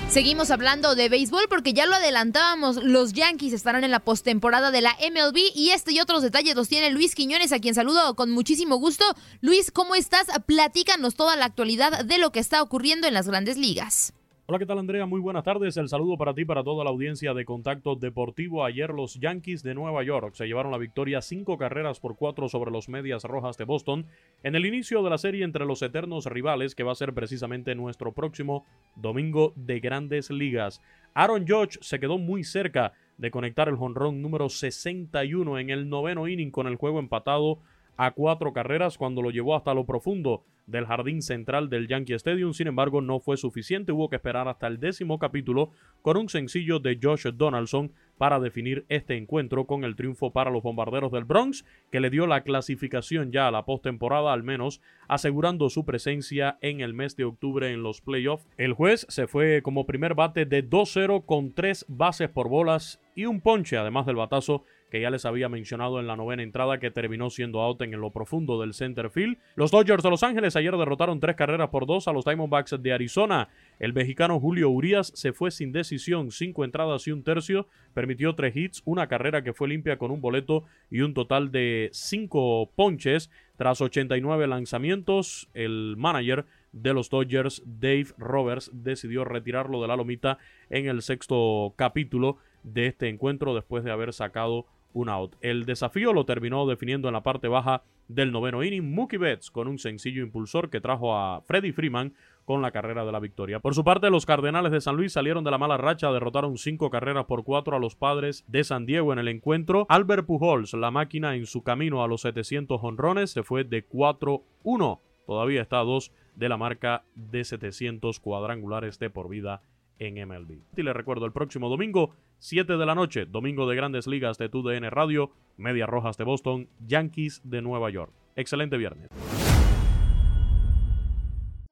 [0.09, 4.81] Seguimos hablando de béisbol porque ya lo adelantábamos, los Yankees estarán en la postemporada de
[4.81, 8.29] la MLB y este y otros detalles los tiene Luis Quiñones, a quien saludo con
[8.29, 9.05] muchísimo gusto.
[9.41, 10.27] Luis, ¿cómo estás?
[10.45, 14.13] Platícanos toda la actualidad de lo que está ocurriendo en las grandes ligas.
[14.45, 15.05] Hola, ¿qué tal Andrea?
[15.05, 15.77] Muy buenas tardes.
[15.77, 18.65] El saludo para ti, para toda la audiencia de Contacto Deportivo.
[18.65, 22.69] Ayer los Yankees de Nueva York se llevaron la victoria cinco carreras por cuatro sobre
[22.69, 24.05] los Medias Rojas de Boston
[24.43, 27.73] en el inicio de la serie entre los eternos rivales que va a ser precisamente
[27.73, 28.65] nuestro próximo
[28.97, 30.81] domingo de grandes ligas.
[31.13, 36.27] Aaron Judge se quedó muy cerca de conectar el jonrón número 61 en el noveno
[36.27, 37.59] inning con el juego empatado
[37.97, 42.53] a cuatro carreras cuando lo llevó hasta lo profundo del jardín central del Yankee Stadium.
[42.53, 43.91] Sin embargo, no fue suficiente.
[43.91, 48.85] Hubo que esperar hasta el décimo capítulo con un sencillo de Josh Donaldson para definir
[48.89, 53.31] este encuentro con el triunfo para los bombarderos del Bronx, que le dio la clasificación
[53.31, 57.83] ya a la postemporada, al menos asegurando su presencia en el mes de octubre en
[57.83, 58.47] los playoffs.
[58.57, 63.25] El juez se fue como primer bate de 2-0 con tres bases por bolas y
[63.25, 66.91] un ponche, además del batazo que ya les había mencionado en la novena entrada que
[66.91, 69.39] terminó siendo out en lo profundo del center field.
[69.55, 72.93] Los Dodgers de Los Ángeles ayer derrotaron tres carreras por dos a los Diamondbacks de
[72.93, 73.49] Arizona.
[73.79, 78.55] El mexicano Julio Urias se fue sin decisión, cinco entradas y un tercio, permitió tres
[78.55, 83.31] hits, una carrera que fue limpia con un boleto y un total de cinco ponches.
[83.57, 90.37] Tras 89 lanzamientos, el manager de los Dodgers, Dave Roberts, decidió retirarlo de la lomita
[90.69, 95.35] en el sexto capítulo de este encuentro después de haber sacado un out.
[95.41, 99.67] El desafío lo terminó definiendo en la parte baja del noveno inning Mookie Betts con
[99.67, 102.13] un sencillo impulsor que trajo a Freddie Freeman
[102.45, 103.59] con la carrera de la victoria.
[103.59, 106.89] Por su parte, los Cardenales de San Luis salieron de la mala racha, derrotaron cinco
[106.89, 109.85] carreras por cuatro a los Padres de San Diego en el encuentro.
[109.89, 114.99] Albert Pujols, la máquina en su camino a los 700 honrones, se fue de 4-1.
[115.25, 119.61] Todavía está a dos de la marca de 700 cuadrangulares de por vida
[119.99, 120.59] en MLB.
[120.75, 124.49] Y les recuerdo, el próximo domingo, 7 de la noche, domingo de grandes ligas de
[124.49, 128.11] TUDN Radio, Medias Rojas de Boston, Yankees de Nueva York.
[128.35, 129.09] Excelente viernes.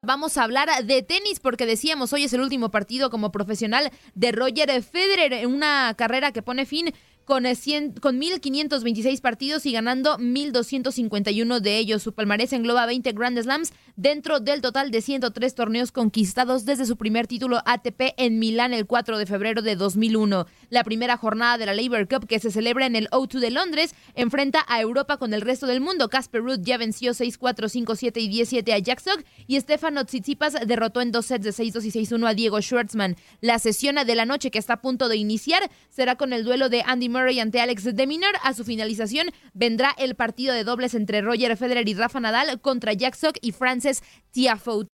[0.03, 4.31] Vamos a hablar de tenis porque decíamos hoy es el último partido como profesional de
[4.31, 6.91] Roger Federer en una carrera que pone fin
[7.25, 12.01] con, 100, con 1.526 partidos y ganando 1.251 de ellos.
[12.01, 16.97] Su palmarés engloba 20 Grand Slams dentro del total de 103 torneos conquistados desde su
[16.97, 20.47] primer título ATP en Milán el 4 de febrero de 2001.
[20.69, 23.93] La primera jornada de la Labour Cup que se celebra en el O2 de Londres
[24.15, 26.09] enfrenta a Europa con el resto del mundo.
[26.09, 31.01] Casper Ruud ya venció 6-4, 5-7 y 10-7 a Jack Sock y Stefano Tsitsipas derrotó
[31.01, 33.15] en dos sets de 6-2 y 6-1 a Diego Schwartzman.
[33.41, 36.69] La sesión de la noche que está a punto de iniciar será con el duelo
[36.69, 38.33] de Andy Murray ante Alex de Minaur.
[38.43, 42.93] A su finalización vendrá el partido de dobles entre Roger Federer y Rafa Nadal contra
[42.93, 44.87] Jack Sock y Frances Tiafoe.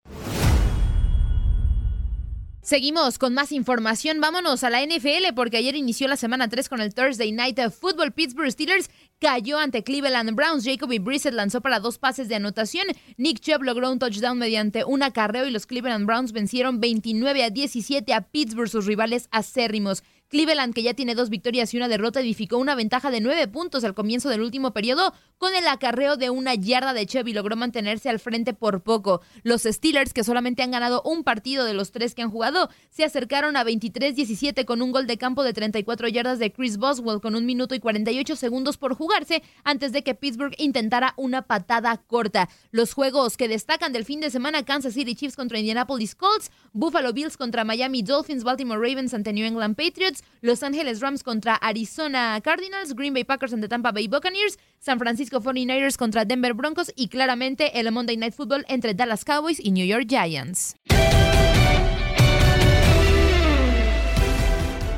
[2.64, 4.22] Seguimos con más información.
[4.22, 8.12] Vámonos a la NFL porque ayer inició la semana 3 con el Thursday Night Football.
[8.12, 10.64] Pittsburgh Steelers cayó ante Cleveland Browns.
[10.64, 12.86] Jacoby Brissett lanzó para dos pases de anotación.
[13.18, 17.50] Nick Chubb logró un touchdown mediante un acarreo y los Cleveland Browns vencieron 29 a
[17.50, 20.02] 17 a Pittsburgh, sus rivales acérrimos.
[20.34, 23.84] Cleveland, que ya tiene dos victorias y una derrota, edificó una ventaja de nueve puntos
[23.84, 28.08] al comienzo del último periodo con el acarreo de una yarda de Chevy logró mantenerse
[28.08, 29.20] al frente por poco.
[29.44, 33.04] Los Steelers, que solamente han ganado un partido de los tres que han jugado, se
[33.04, 37.36] acercaron a 23-17 con un gol de campo de 34 yardas de Chris Boswell con
[37.36, 42.48] un minuto y 48 segundos por jugarse antes de que Pittsburgh intentara una patada corta.
[42.72, 47.12] Los juegos que destacan del fin de semana, Kansas City Chiefs contra Indianapolis Colts, Buffalo
[47.12, 52.40] Bills contra Miami Dolphins, Baltimore Ravens ante New England Patriots, los Ángeles Rams contra Arizona
[52.42, 57.08] Cardinals, Green Bay Packers ante Tampa Bay Buccaneers, San Francisco 49ers contra Denver Broncos y
[57.08, 60.76] claramente el Monday Night Football entre Dallas Cowboys y New York Giants.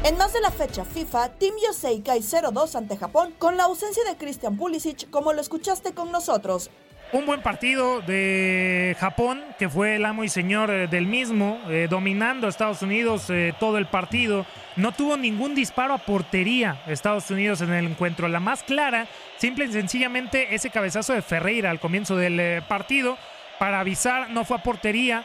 [0.06, 4.04] En más de la fecha FIFA, Team USA cae 0-2 ante Japón con la ausencia
[4.04, 6.70] de Christian Pulisic como lo escuchaste con nosotros.
[7.12, 11.86] Un buen partido de Japón, que fue el amo y señor eh, del mismo, eh,
[11.88, 14.44] dominando a Estados Unidos eh, todo el partido.
[14.74, 18.26] No tuvo ningún disparo a portería Estados Unidos en el encuentro.
[18.26, 23.16] La más clara, simple y sencillamente, ese cabezazo de Ferreira al comienzo del partido
[23.60, 25.24] para avisar, no fue a portería.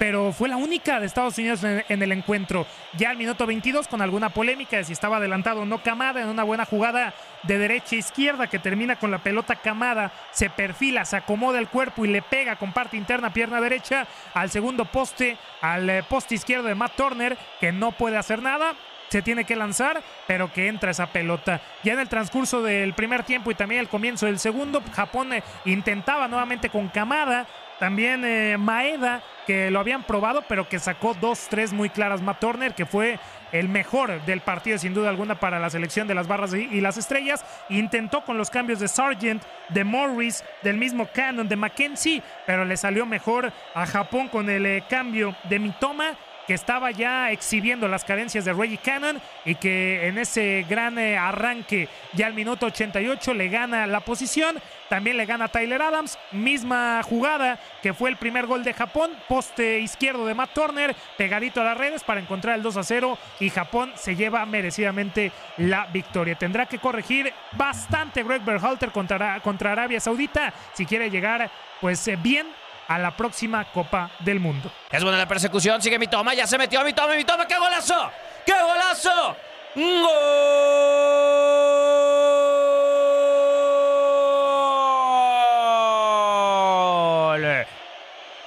[0.00, 2.66] Pero fue la única de Estados Unidos en, el encuentro.
[2.96, 6.28] Ya al minuto 22, con alguna polémica de si estaba adelantado o no Camada, en
[6.28, 11.04] una buena jugada de derecha a izquierda que termina con la pelota Camada, se perfila,
[11.04, 15.36] se acomoda el cuerpo y le pega con parte interna, pierna derecha, al segundo poste,
[15.60, 18.72] al eh, poste izquierdo de Matt Turner, que no puede hacer nada
[19.10, 21.60] se tiene que lanzar, pero que entra esa pelota.
[21.82, 25.42] Ya en el transcurso del primer tiempo y también el comienzo del segundo, Japón eh,
[25.64, 27.44] intentaba nuevamente con Kamada,
[27.80, 32.22] también eh, Maeda, que lo habían probado, pero que sacó dos, tres muy claras.
[32.22, 33.18] Matt Turner, que fue
[33.50, 36.96] el mejor del partido, sin duda alguna, para la selección de las barras y, las
[36.96, 37.44] estrellas.
[37.68, 42.76] Intentó con los cambios de Sargent, de Morris, del mismo Cannon, de Mackenzie, pero le
[42.76, 46.16] salió mejor a Japón con el eh, cambio de Mitoma
[46.50, 51.16] que estaba ya exhibiendo las carencias de Reggie Cannon y que en ese gran eh,
[51.16, 54.56] arranque ya al minuto 88 le gana la posición.
[54.88, 59.78] También le gana Tyler Adams, misma jugada que fue el primer gol de Japón, poste
[59.78, 63.50] izquierdo de Matt Turner, pegadito a las redes para encontrar el 2 a 0 y
[63.50, 66.34] Japón se lleva merecidamente la victoria.
[66.34, 71.48] Tendrá que corregir bastante Greg Berhalter contra, contra Arabia Saudita si quiere llegar
[71.80, 72.48] pues eh, bien
[72.90, 74.68] a la próxima Copa del Mundo.
[74.90, 77.56] Es buena la persecución, sigue mi toma, ya se metió mi toma, mi toma, ¡qué
[77.56, 78.10] golazo!
[78.44, 79.36] ¡Qué golazo!
[79.76, 79.86] ¡Gol!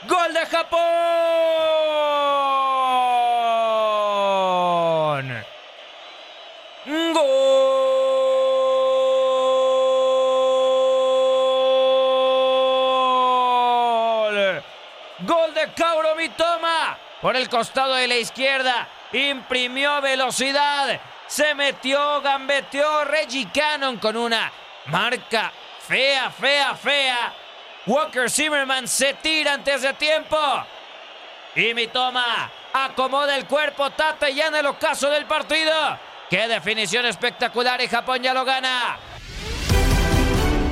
[0.10, 1.03] ¡Gol de Japón!
[17.24, 18.86] Por el costado de la izquierda.
[19.14, 21.00] Imprimió velocidad.
[21.26, 24.52] Se metió, gambeteó Reggie Cannon con una
[24.88, 25.50] marca
[25.88, 27.34] fea, fea, fea.
[27.86, 30.38] Walker Zimmerman se tira antes de tiempo.
[31.56, 35.98] Y Mitoma acomoda el cuerpo, tapa ya en el ocaso del partido.
[36.30, 37.80] ¡Qué definición espectacular!
[37.82, 38.98] Y Japón ya lo gana.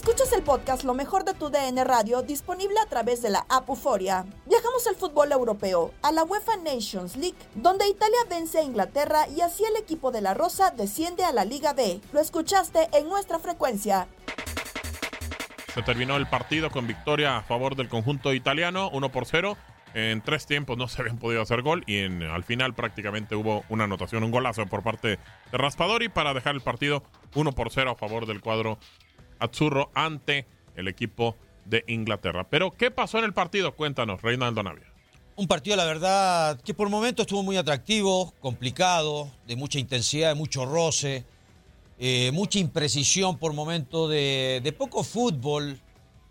[0.00, 3.68] Escuchas el podcast Lo mejor de tu DN Radio disponible a través de la app
[3.68, 4.24] Euforia.
[4.46, 9.42] Viajamos al fútbol europeo, a la UEFA Nations League, donde Italia vence a Inglaterra y
[9.42, 12.00] así el equipo de la Rosa desciende a la Liga B.
[12.14, 14.08] Lo escuchaste en nuestra frecuencia.
[15.74, 19.58] Se terminó el partido con victoria a favor del conjunto italiano, 1 por 0.
[19.92, 23.64] En tres tiempos no se habían podido hacer gol y en, al final prácticamente hubo
[23.68, 25.18] una anotación, un golazo por parte de
[25.58, 27.02] Raspadori para dejar el partido
[27.34, 28.78] 1 por 0 a favor del cuadro
[29.40, 32.46] Azzurro ante el equipo de Inglaterra.
[32.48, 33.74] Pero, ¿qué pasó en el partido?
[33.74, 34.86] Cuéntanos, Reinaldo Navia.
[35.36, 40.34] Un partido, la verdad, que por momentos estuvo muy atractivo, complicado, de mucha intensidad, de
[40.34, 41.24] mucho roce,
[41.98, 45.80] eh, mucha imprecisión por momentos de, de poco fútbol.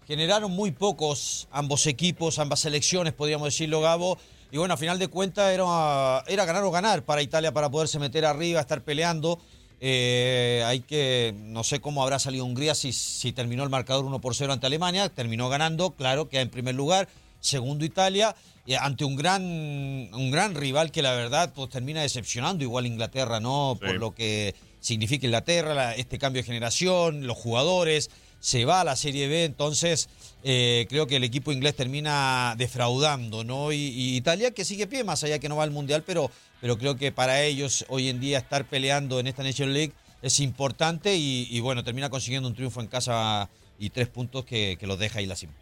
[0.08, 4.18] Generaron muy pocos ambos equipos, ambas selecciones, podríamos decirlo, Gabo.
[4.52, 8.00] Y bueno, a final de cuentas era, era ganar o ganar para Italia para poderse
[8.00, 9.40] meter arriba, estar peleando.
[9.82, 14.20] Eh, hay que, no sé cómo habrá salido Hungría si, si terminó el marcador 1
[14.20, 17.08] por 0 ante Alemania, terminó ganando, claro, queda en primer lugar,
[17.40, 18.36] segundo Italia,
[18.82, 23.78] ante un gran, un gran rival que la verdad pues termina decepcionando, igual Inglaterra, ¿no?
[23.80, 28.84] Por lo que significa Inglaterra, la- este cambio de generación, los jugadores, se va a
[28.84, 30.10] la Serie B, entonces
[30.44, 33.72] eh, creo que el equipo inglés termina defraudando, ¿no?
[33.72, 36.32] Y, y Italia que sigue pie, más allá que no va al Mundial, pero,
[36.62, 40.40] pero creo que para ellos hoy en día estar peleando en esta Nation League es
[40.40, 44.88] importante y, y bueno, termina consiguiendo un triunfo en casa y tres puntos que, que
[44.88, 45.54] los deja ahí la cima.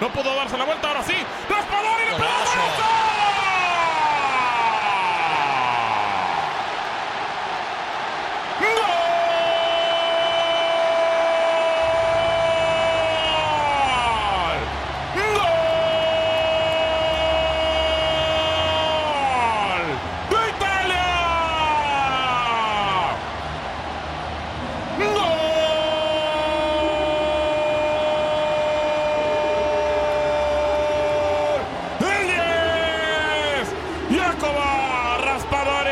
[0.00, 1.14] No pudo darse la vuelta, ahora sí.
[1.48, 2.26] Raspadori le pegó
[19.00, 19.88] ¡Gol!
[20.30, 21.06] ¡De Italia!
[34.10, 35.90] Jacobo Raspadori,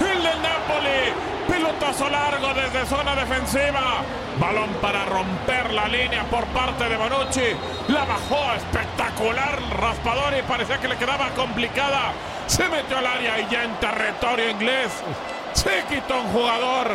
[0.00, 1.00] el del Napoli.
[1.48, 4.02] Pelotazo largo desde zona defensiva.
[4.38, 7.56] Balón para romper la línea por parte de Bonucci.
[7.88, 10.42] La bajó espectacular Raspadori.
[10.42, 12.12] Parecía que le quedaba complicada.
[12.46, 14.92] Se metió al área y ya en territorio inglés.
[15.52, 16.88] Se quitó un jugador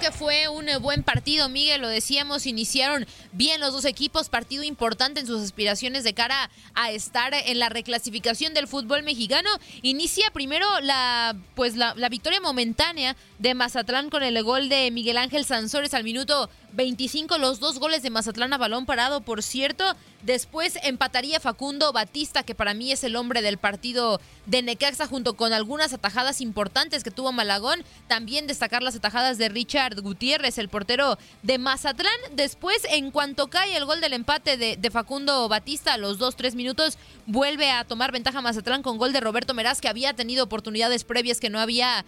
[0.00, 4.62] Que fue un eh, buen partido, Miguel, lo decíamos, iniciaron bien los dos equipos, partido
[4.62, 9.48] importante en sus aspiraciones de cara a estar en la reclasificación del fútbol mexicano.
[9.80, 15.44] Inicia primero la pues la victoria momentánea de Mazatlán con el gol de Miguel Ángel
[15.44, 19.84] Sansores al minuto 25, los dos goles de Mazatlán a balón parado, por cierto.
[20.22, 25.34] Después empataría Facundo Batista, que para mí es el hombre del partido de Necaxa, junto
[25.34, 27.84] con algunas atajadas importantes que tuvo Malagón.
[28.08, 32.12] También destacar las atajadas de Richard Gutiérrez, el portero de Mazatlán.
[32.32, 36.98] Después, en cuanto cae el gol del empate de, Facundo Batista, a los 2-3 minutos,
[37.26, 41.40] vuelve a tomar ventaja Mazatlán con gol de Roberto Meraz, que había tenido oportunidades previas
[41.40, 42.04] que no había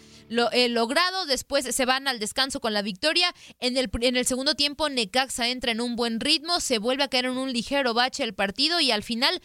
[0.52, 1.17] eh, logrado.
[1.26, 3.32] Después se van al descanso con la victoria.
[3.60, 7.08] En el, en el segundo tiempo, Necaxa entra en un buen ritmo, se vuelve a
[7.08, 9.40] caer en un ligero bache el partido y al final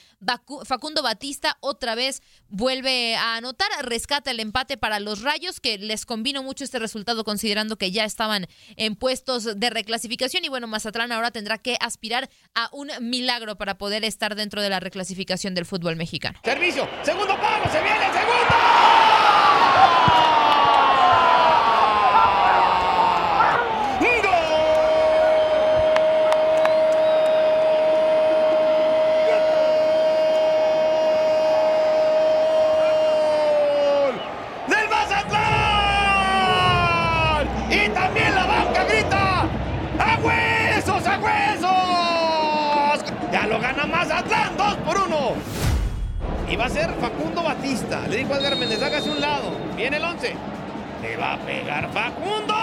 [0.65, 6.05] Facundo Batista otra vez vuelve a anotar, rescata el empate para los Rayos, que les
[6.05, 11.11] convino mucho este resultado considerando que ya estaban en puestos de reclasificación y bueno, Mazatlán
[11.11, 15.65] ahora tendrá que aspirar a un milagro para poder estar dentro de la reclasificación del
[15.65, 16.39] fútbol mexicano.
[16.43, 18.23] Servicio, segundo palo, se viene segundo.
[32.83, 34.13] ¡Gol!
[34.67, 34.87] ¡Del
[36.03, 37.47] Mazatlán!
[37.71, 39.47] Y también la banca grita
[39.99, 41.71] ¡A huesos, a huesos!
[43.31, 45.35] Ya lo gana Mazatlán, dos por uno.
[46.53, 48.07] Y va a ser Facundo Batista.
[48.07, 49.57] Le dijo a Edgar Méndez, hágase un lado.
[49.75, 50.35] Viene el 11.
[51.01, 52.53] Le va a pegar Facundo.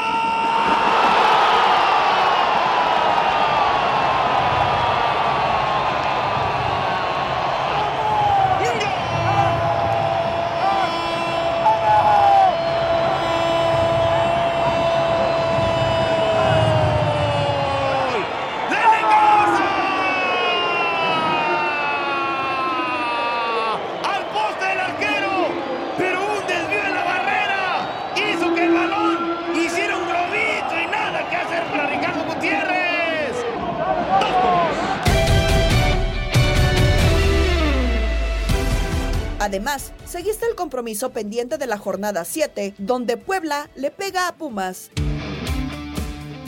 [39.41, 44.91] Además, seguiste el compromiso pendiente de la jornada 7, donde Puebla le pega a Pumas.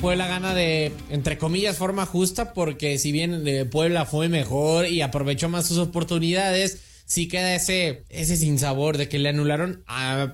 [0.03, 5.01] Puebla gana de, entre comillas, forma justa, porque si bien eh, Puebla fue mejor y
[5.01, 9.84] aprovechó más sus oportunidades, sí queda ese, ese sinsabor de que le anularon,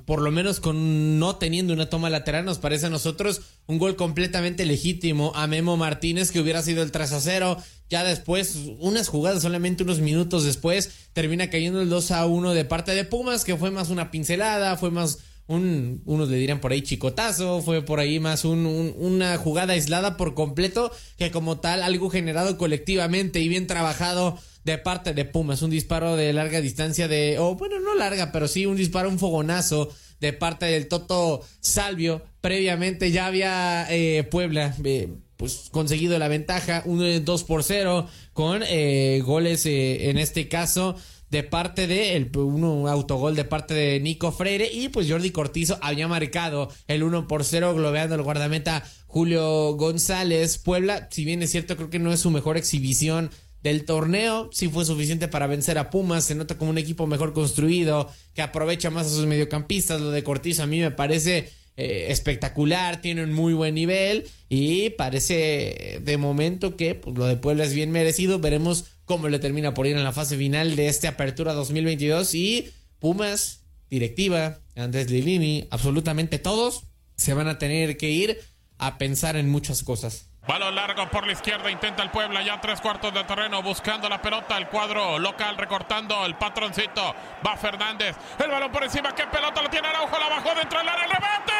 [0.05, 3.95] por lo menos con no teniendo una toma lateral, nos parece a nosotros un gol
[3.95, 7.63] completamente legítimo a Memo Martínez, que hubiera sido el 3 a 0.
[7.91, 12.65] Ya después, unas jugadas solamente unos minutos después, termina cayendo el 2 a 1 de
[12.65, 16.73] parte de Pumas, que fue más una pincelada, fue más un, unos le dirán por
[16.73, 21.59] ahí chicotazo, fue por ahí más un- un- una jugada aislada por completo, que como
[21.61, 26.61] tal algo generado colectivamente y bien trabajado de parte de Pumas, un disparo de larga
[26.61, 29.89] distancia de, o bueno, no larga, pero sí un disparo, un fogonazo
[30.21, 32.23] de parte del Toto Salvio.
[32.43, 35.09] Previamente ya había eh, Puebla eh,
[35.39, 40.97] pues conseguido la ventaja, un 2 por 0 con eh, goles eh, en este caso
[41.31, 45.79] de parte de el uno autogol de parte de Nico Freire y pues Jordi Cortizo
[45.81, 50.59] había marcado el 1 por 0 globeando al guardameta Julio González.
[50.59, 53.31] Puebla, si bien es cierto, creo que no es su mejor exhibición
[53.63, 57.33] del torneo, sí fue suficiente para vencer a Pumas, se nota como un equipo mejor
[57.33, 61.51] construido, que aprovecha más a sus mediocampistas, lo de Cortizo a mí me parece
[61.81, 67.25] eh, espectacular, tiene un muy buen nivel y parece eh, de momento que pues, lo
[67.27, 68.41] de Puebla es bien merecido.
[68.41, 72.69] Veremos cómo le termina por ir en la fase final de este Apertura 2022 y
[72.99, 76.83] Pumas, directiva, Andrés Lilini, absolutamente todos
[77.17, 78.41] se van a tener que ir
[78.79, 80.28] a pensar en muchas cosas.
[80.49, 84.23] Balón largo por la izquierda, intenta el Puebla, ya tres cuartos de terreno, buscando la
[84.23, 87.15] pelota, el cuadro local recortando el patroncito.
[87.47, 90.89] Va Fernández, el balón por encima, qué pelota lo tiene Araujo, la bajó dentro del
[90.89, 91.53] área, remate.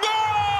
[0.00, 0.57] ¡Gol!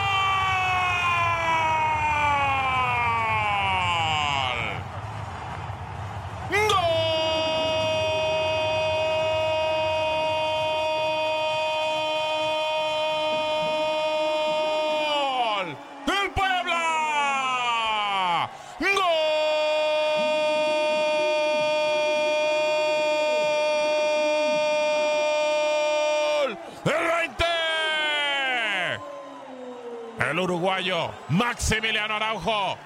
[31.29, 32.79] Maximiliano Araujo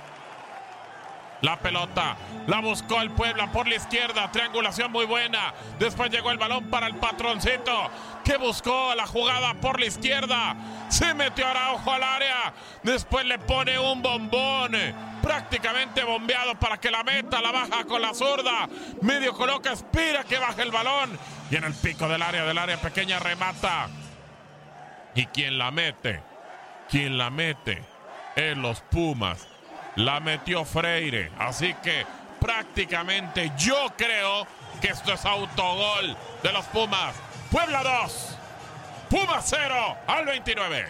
[1.42, 2.16] la pelota
[2.46, 4.30] la buscó el Puebla por la izquierda.
[4.30, 5.52] Triangulación muy buena.
[5.78, 7.90] Después llegó el balón para el patroncito
[8.24, 10.54] que buscó la jugada por la izquierda.
[10.88, 12.54] Se metió Araujo al área.
[12.84, 14.72] Después le pone un bombón
[15.20, 17.42] prácticamente bombeado para que la meta.
[17.42, 18.68] La baja con la zurda.
[19.00, 21.18] Medio coloca, espera que baje el balón.
[21.50, 23.88] Y en el pico del área, del área pequeña, remata.
[25.16, 26.22] ¿Y quién la mete?
[26.88, 27.91] ¿Quién la mete?
[28.36, 29.46] En los Pumas
[29.96, 31.30] la metió Freire.
[31.38, 32.04] Así que
[32.40, 34.46] prácticamente yo creo
[34.80, 37.14] que esto es autogol de los Pumas.
[37.50, 38.38] Puebla 2,
[39.10, 39.74] Pumas 0
[40.06, 40.86] al 29.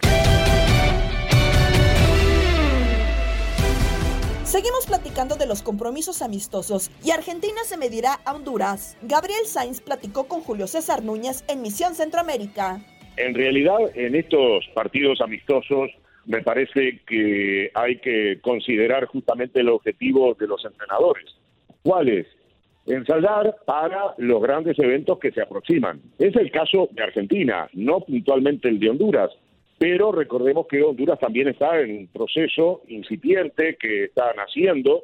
[4.45, 8.97] Seguimos platicando de los compromisos amistosos y Argentina se medirá a Honduras.
[9.01, 12.79] Gabriel Sainz platicó con Julio César Núñez en Misión Centroamérica.
[13.17, 15.89] En realidad, en estos partidos amistosos,
[16.25, 21.25] me parece que hay que considerar justamente el objetivo de los entrenadores.
[21.83, 22.27] ¿Cuál es?
[22.85, 26.01] Ensayar para los grandes eventos que se aproximan.
[26.17, 29.31] Es el caso de Argentina, no puntualmente el de Honduras,
[29.77, 35.03] pero recordemos que Honduras también está en un proceso incipiente que está naciendo,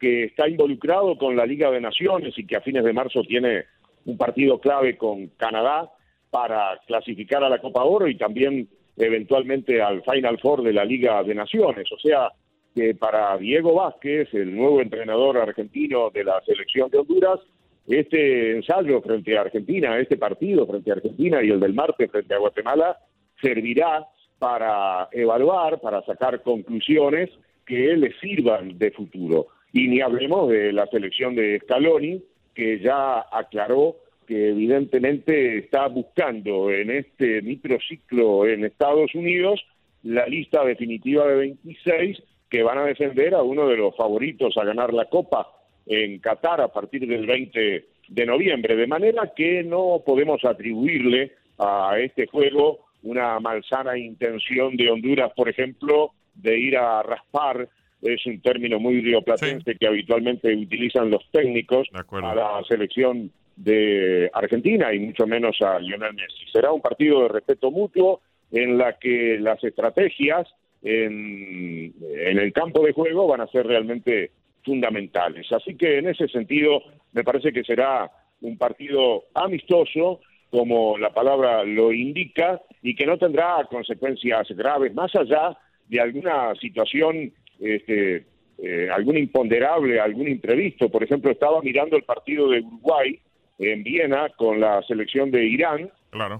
[0.00, 3.64] que está involucrado con la Liga de Naciones y que a fines de marzo tiene
[4.06, 5.90] un partido clave con Canadá
[6.30, 11.22] para clasificar a la Copa Oro y también eventualmente al Final Four de la Liga
[11.22, 11.90] de Naciones.
[11.92, 12.30] O sea,
[12.74, 17.40] que para Diego Vázquez, el nuevo entrenador argentino de la selección de Honduras,
[17.86, 22.34] este ensayo frente a Argentina, este partido frente a Argentina y el del martes frente
[22.34, 22.98] a Guatemala,
[23.40, 24.06] servirá
[24.38, 27.30] para evaluar, para sacar conclusiones
[27.66, 29.48] que le sirvan de futuro.
[29.72, 32.22] Y ni hablemos de la selección de Scaloni,
[32.54, 39.64] que ya aclaró que evidentemente está buscando en este microciclo en Estados Unidos
[40.02, 44.64] la lista definitiva de 26 que van a defender a uno de los favoritos a
[44.64, 45.48] ganar la Copa
[45.86, 51.98] en Qatar a partir del 20 de noviembre, de manera que no podemos atribuirle a
[51.98, 57.68] este juego una malsana intención de Honduras, por ejemplo, de ir a raspar,
[58.02, 64.92] es un término muy rioplatense que habitualmente utilizan los técnicos a la selección de Argentina
[64.92, 66.46] y mucho menos a Lionel Messi.
[66.52, 70.48] Será un partido de respeto mutuo en la que las estrategias
[70.82, 74.30] en, en, el campo de juego van a ser realmente
[74.64, 75.50] fundamentales.
[75.52, 76.82] Así que en ese sentido
[77.12, 83.18] me parece que será un partido amistoso, como la palabra lo indica, y que no
[83.18, 85.56] tendrá consecuencias graves, más allá
[85.88, 88.26] de alguna situación, este,
[88.58, 90.88] eh, algún imponderable, algún imprevisto.
[90.88, 93.18] Por ejemplo, estaba mirando el partido de Uruguay,
[93.58, 95.90] en Viena con la selección de Irán.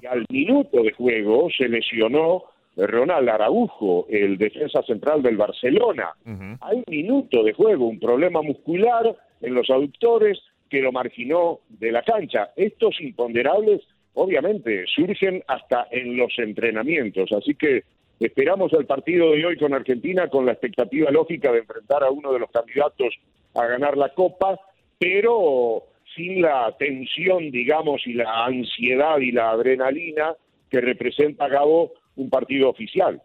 [0.02, 2.44] Y al minuto de juego se lesionó
[2.76, 6.12] Ronald Araujo, el defensa central del Barcelona.
[6.60, 11.92] Hay un minuto de juego, un problema muscular en los aductores que lo marginó de
[11.92, 12.50] la cancha.
[12.56, 13.82] Estos imponderables,
[14.14, 17.30] obviamente, surgen hasta en los entrenamientos.
[17.32, 17.84] Así que
[18.18, 22.32] esperamos el partido de hoy con Argentina con la expectativa lógica de enfrentar a uno
[22.32, 23.14] de los candidatos
[23.54, 24.58] a ganar la Copa,
[24.98, 25.84] pero
[26.14, 30.34] sin la tensión, digamos, y la ansiedad y la adrenalina
[30.70, 33.22] que representa, Gabo, un partido oficial.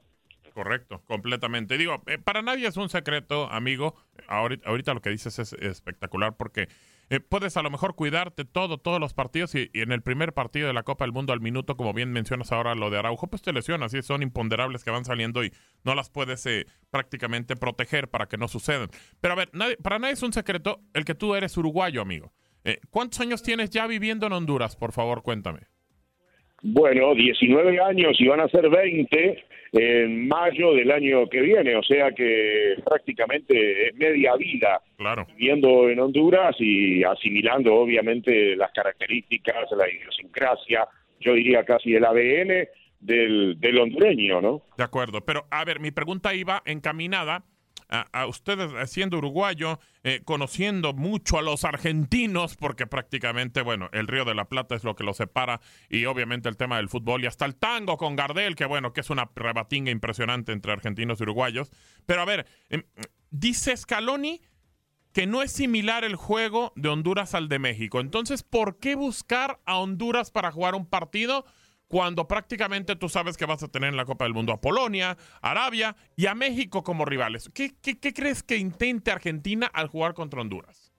[0.53, 1.77] Correcto, completamente.
[1.77, 3.95] Digo, eh, para nadie es un secreto, amigo.
[4.27, 6.67] Ahorita, ahorita lo que dices es espectacular porque
[7.09, 10.67] eh, puedes a lo mejor cuidarte todo, todos los partidos y, en el primer partido
[10.67, 13.41] de la Copa del Mundo al minuto, como bien mencionas ahora lo de Araujo, pues
[13.41, 15.51] te lesionas y son imponderables que van saliendo y
[15.83, 18.89] no las puedes eh, prácticamente proteger para que no sucedan.
[19.21, 22.31] Pero a ver, nadie, para nadie es un secreto el que tú eres uruguayo, amigo.
[22.69, 24.75] Eh, ¿Cuántos años tienes ya viviendo en Honduras?
[24.75, 25.61] Por favor, cuéntame.
[26.61, 31.83] Bueno, 19 años y van a ser 20 en mayo del año que viene, o
[31.83, 35.25] sea que prácticamente es media vida claro.
[35.35, 40.87] viviendo en Honduras y asimilando obviamente las características, la idiosincrasia,
[41.19, 42.67] yo diría casi el ADN
[42.99, 44.61] del, del hondureño, ¿no?
[44.77, 47.45] De acuerdo, pero a ver, mi pregunta iba encaminada
[47.89, 54.07] a, ustedes eh, siendo uruguayo, eh, conociendo mucho a los argentinos, porque prácticamente, bueno, el
[54.07, 55.59] Río de la Plata es lo que los separa
[55.89, 59.01] y obviamente el tema del fútbol y hasta el tango con Gardel, que bueno, que
[59.01, 61.71] es una rebatinga impresionante entre argentinos y uruguayos.
[62.05, 62.83] Pero a ver, em,
[63.31, 64.41] dice Scaloni
[65.13, 67.99] que no es similar el juego de Honduras al de México.
[67.99, 71.45] Entonces, ¿por qué buscar a Honduras para jugar un partido
[71.89, 75.17] cuando prácticamente tú sabes que vas a tener en la Copa del Mundo a Polonia,
[75.41, 77.49] Arabia y a México como rivales?
[77.53, 80.93] ¿Qué, qué, qué crees que intente Argentina al jugar contra Honduras?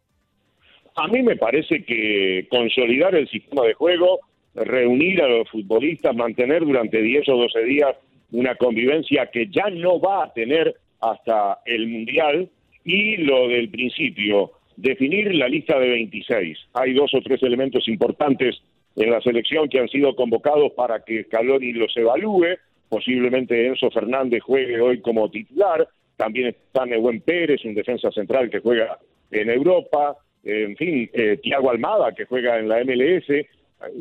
[0.96, 4.18] A mí me parece que consolidar el sistema de juego,
[4.54, 7.96] reunir a los futbolistas, mantener durante 10 o 12 días
[8.32, 12.50] una convivencia que ya no va a tener hasta el Mundial
[12.84, 16.58] y lo del principio, definir la lista de 26.
[16.74, 18.60] Hay dos o tres elementos importantes
[18.96, 22.56] en la selección que han sido convocados para que Scaloni los evalúe.
[22.88, 25.88] Posiblemente Enzo Fernández juegue hoy como titular.
[26.16, 28.98] También está Nebuen Pérez, un defensa central que juega
[29.30, 30.16] en Europa.
[30.42, 33.46] En fin, eh, Tiago Almada, que juega en la MLS.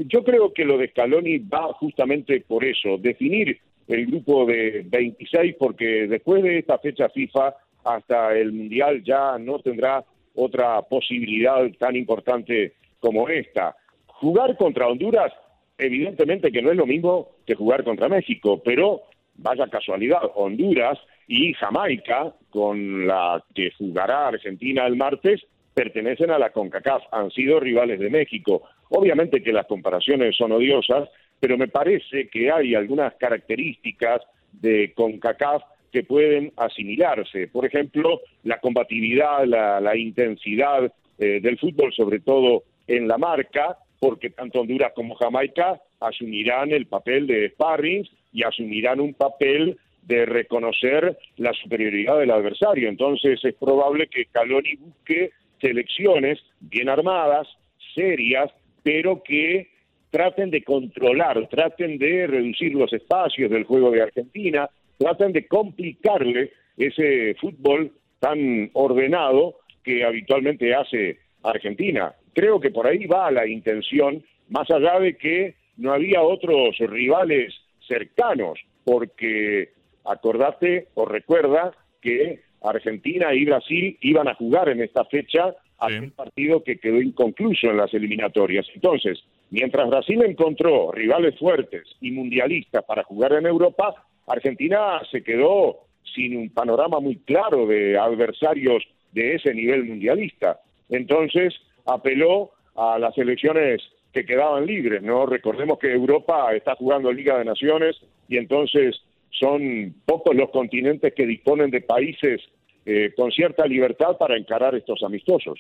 [0.07, 5.55] Yo creo que lo de Scaloni va justamente por eso, definir el grupo de 26,
[5.57, 10.03] porque después de esta fecha FIFA hasta el Mundial ya no tendrá
[10.35, 13.75] otra posibilidad tan importante como esta.
[14.19, 15.31] Jugar contra Honduras,
[15.77, 19.03] evidentemente que no es lo mismo que jugar contra México, pero
[19.35, 25.41] vaya casualidad, Honduras y Jamaica, con la que jugará Argentina el martes,
[25.73, 28.63] pertenecen a la CONCACAF, han sido rivales de México.
[28.89, 31.07] Obviamente que las comparaciones son odiosas,
[31.39, 37.47] pero me parece que hay algunas características de CONCACAF que pueden asimilarse.
[37.47, 43.77] Por ejemplo, la combatividad, la, la intensidad eh, del fútbol, sobre todo en la marca,
[43.99, 50.25] porque tanto Honduras como Jamaica asumirán el papel de sparring y asumirán un papel de
[50.25, 52.89] reconocer la superioridad del adversario.
[52.89, 55.31] Entonces es probable que Caloni busque
[55.61, 57.47] selecciones bien armadas,
[57.93, 59.67] serias, pero que
[60.09, 66.51] traten de controlar, traten de reducir los espacios del juego de Argentina, traten de complicarle
[66.77, 72.13] ese fútbol tan ordenado que habitualmente hace Argentina.
[72.39, 77.53] Creo que por ahí va la intención, más allá de que no había otros rivales
[77.85, 79.71] cercanos, porque
[80.05, 86.63] acordate o recuerda que Argentina y Brasil iban a jugar en esta fecha aquel partido
[86.63, 88.65] que quedó inconcluso en las eliminatorias.
[88.73, 93.95] Entonces, mientras Brasil encontró rivales fuertes y mundialistas para jugar en Europa,
[94.27, 95.79] Argentina se quedó
[96.15, 100.61] sin un panorama muy claro de adversarios de ese nivel mundialista.
[100.87, 101.53] Entonces,
[101.93, 103.81] apeló a las elecciones
[104.13, 105.25] que quedaban libres, ¿no?
[105.25, 107.95] Recordemos que Europa está jugando Liga de Naciones
[108.27, 108.95] y entonces
[109.31, 112.41] son pocos los continentes que disponen de países
[112.85, 115.59] eh, con cierta libertad para encarar estos amistosos.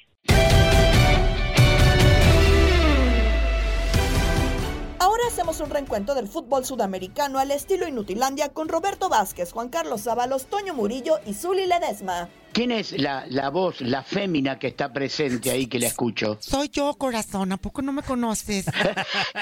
[4.99, 10.03] Ahora hacemos un reencuentro del fútbol sudamericano al estilo Inutilandia con Roberto Vázquez, Juan Carlos
[10.03, 12.29] Zábalos, Toño Murillo y Zuli Ledesma.
[12.51, 16.37] ¿Quién es la, la voz, la fémina que está presente ahí que la escucho?
[16.41, 17.51] Soy yo, corazón.
[17.51, 18.65] ¿A poco no me conoces?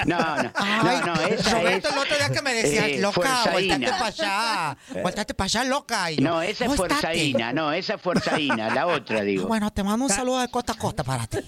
[0.06, 2.98] No, no, Ay, no, no, esa Roberto, es, el otro día que me decías, eh,
[3.00, 4.76] loca, vuéltate para allá.
[5.02, 6.10] Vuéltate para allá, loca.
[6.12, 6.74] Y yo, No, esa es.
[6.74, 9.46] Fuerzaína, no, esa es Fuerzaína, la otra digo.
[9.48, 11.38] Bueno, te mando un saludo de costa a costa para ti.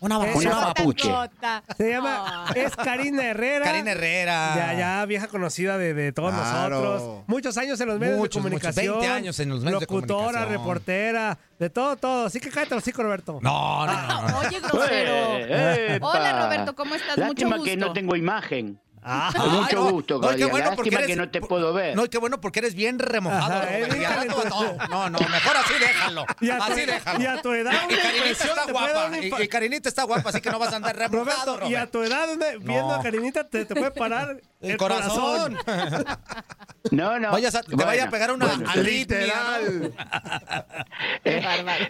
[0.00, 0.38] Un abrazo.
[0.38, 1.08] Una papuche.
[1.76, 3.64] Se llama, es Karina Herrera.
[3.64, 4.54] Karina Herrera.
[4.56, 6.80] Ya, ya, vieja conocida de, de todos Claro.
[6.82, 7.24] nosotros.
[7.28, 8.98] Muchos años en los medios Muchos, de muchos, comunicación.
[9.00, 10.62] 20 años en los medios de Locutora, comunicación.
[11.10, 12.26] Reportera, de todo, todo.
[12.26, 13.38] Así que cállate los hocico, Roberto.
[13.42, 14.38] No, no, no.
[14.46, 15.12] Oye, grosero.
[15.54, 15.98] Eh.
[16.00, 17.16] Hola, Roberto, ¿cómo estás?
[17.16, 17.64] Lástima Mucho gusto.
[17.64, 18.78] que no tengo imagen.
[19.04, 20.46] Ah, Mucho no, gusto, no, qué Claudia.
[20.46, 21.96] bueno porque Lástima eres- que no te puedo ver.
[21.96, 23.52] No, y qué bueno porque eres bien remojado.
[23.62, 26.24] Ajá, Y no, no, no, mejor así déjalo.
[26.40, 27.20] Y a tu- así déjalo.
[27.20, 29.10] y a tu edad, Y una Karinita impresión está guapa.
[29.20, 31.86] Y, y Karinita está guapa, así que no vas a andar remojado, Roberto, y a
[31.90, 32.94] tu edad, donde- viendo No.
[32.94, 35.58] a Karinita, te, te puede parar el, El corazón.
[36.92, 37.32] No, no.
[37.32, 38.70] Vayas a- te Bueno, vaya a pegar una bueno.
[41.24, 41.42] Eh,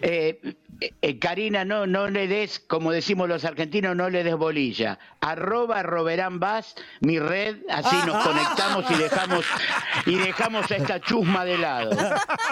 [0.02, 0.54] eh,
[1.02, 4.98] eh, Karina, no, no le des, como decimos los argentinos, no le des bolilla.
[5.20, 8.04] Arroba Roberán Vaz, mi red, así Ah.
[8.06, 9.44] nos conectamos y dejamos
[10.06, 11.90] y dejamos a esta chusma de lado.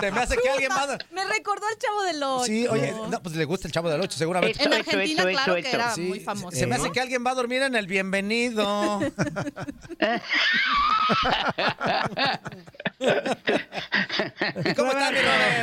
[0.00, 0.98] Se me hace que alguien va a...
[1.12, 2.44] Me recordó al chavo del ocho.
[2.44, 4.62] Sí, oye, no, pues le gusta el chavo del 8, seguramente.
[4.62, 6.56] En Argentina, claro que era muy famoso.
[6.56, 9.00] Se me hace que alguien va a dormir en el bienvenido.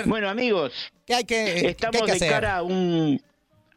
[0.06, 0.74] Bueno, amigos,
[1.06, 2.30] ¿Qué hay que, estamos qué hay que de hacer?
[2.30, 3.20] cara a un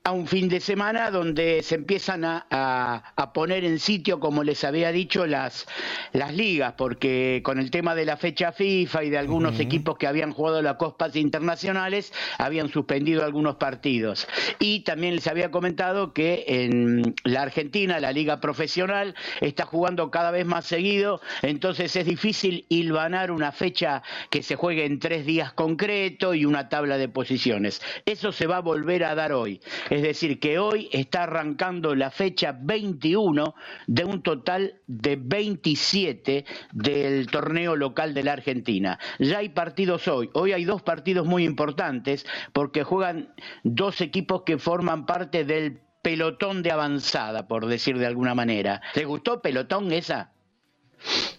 [0.03, 4.43] a un fin de semana donde se empiezan a, a- a poner en sitio, como
[4.45, 5.67] les había dicho, las,
[6.13, 10.07] las ligas, porque con el tema de la fecha FIFA y de algunos equipos que
[10.07, 14.27] habían jugado las copas internacionales, habían suspendido algunos partidos.
[14.59, 20.31] Y también les había comentado que en la Argentina, la liga profesional, está jugando cada
[20.31, 25.53] vez más seguido, entonces es difícil hilvanar una fecha que se juegue en tres días
[25.53, 27.83] concreto y una tabla de posiciones.
[28.07, 29.61] Eso se va a volver a dar hoy.
[29.91, 33.55] Es decir, que hoy está arrancando la fecha 21
[33.89, 39.01] de un total de 27 del torneo local de la Argentina.
[39.19, 40.31] Ya hay partidos hoy.
[40.33, 43.35] Hoy hay dos partidos muy importantes porque juegan
[43.65, 48.81] dos equipos que forman parte del pelotón de avanzada, por decir de alguna manera.
[48.95, 50.33] ¿Te gustó pelotón esa?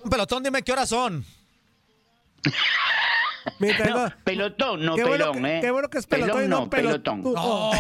[0.04, 1.24] Un pelotón, dime qué horas son.
[3.60, 5.62] No, pelotón, no Qué bueno pelón, que- ¿eh?
[5.62, 7.24] qué bueno que es pelotón y no pelotón.
[7.24, 7.72] pelotón.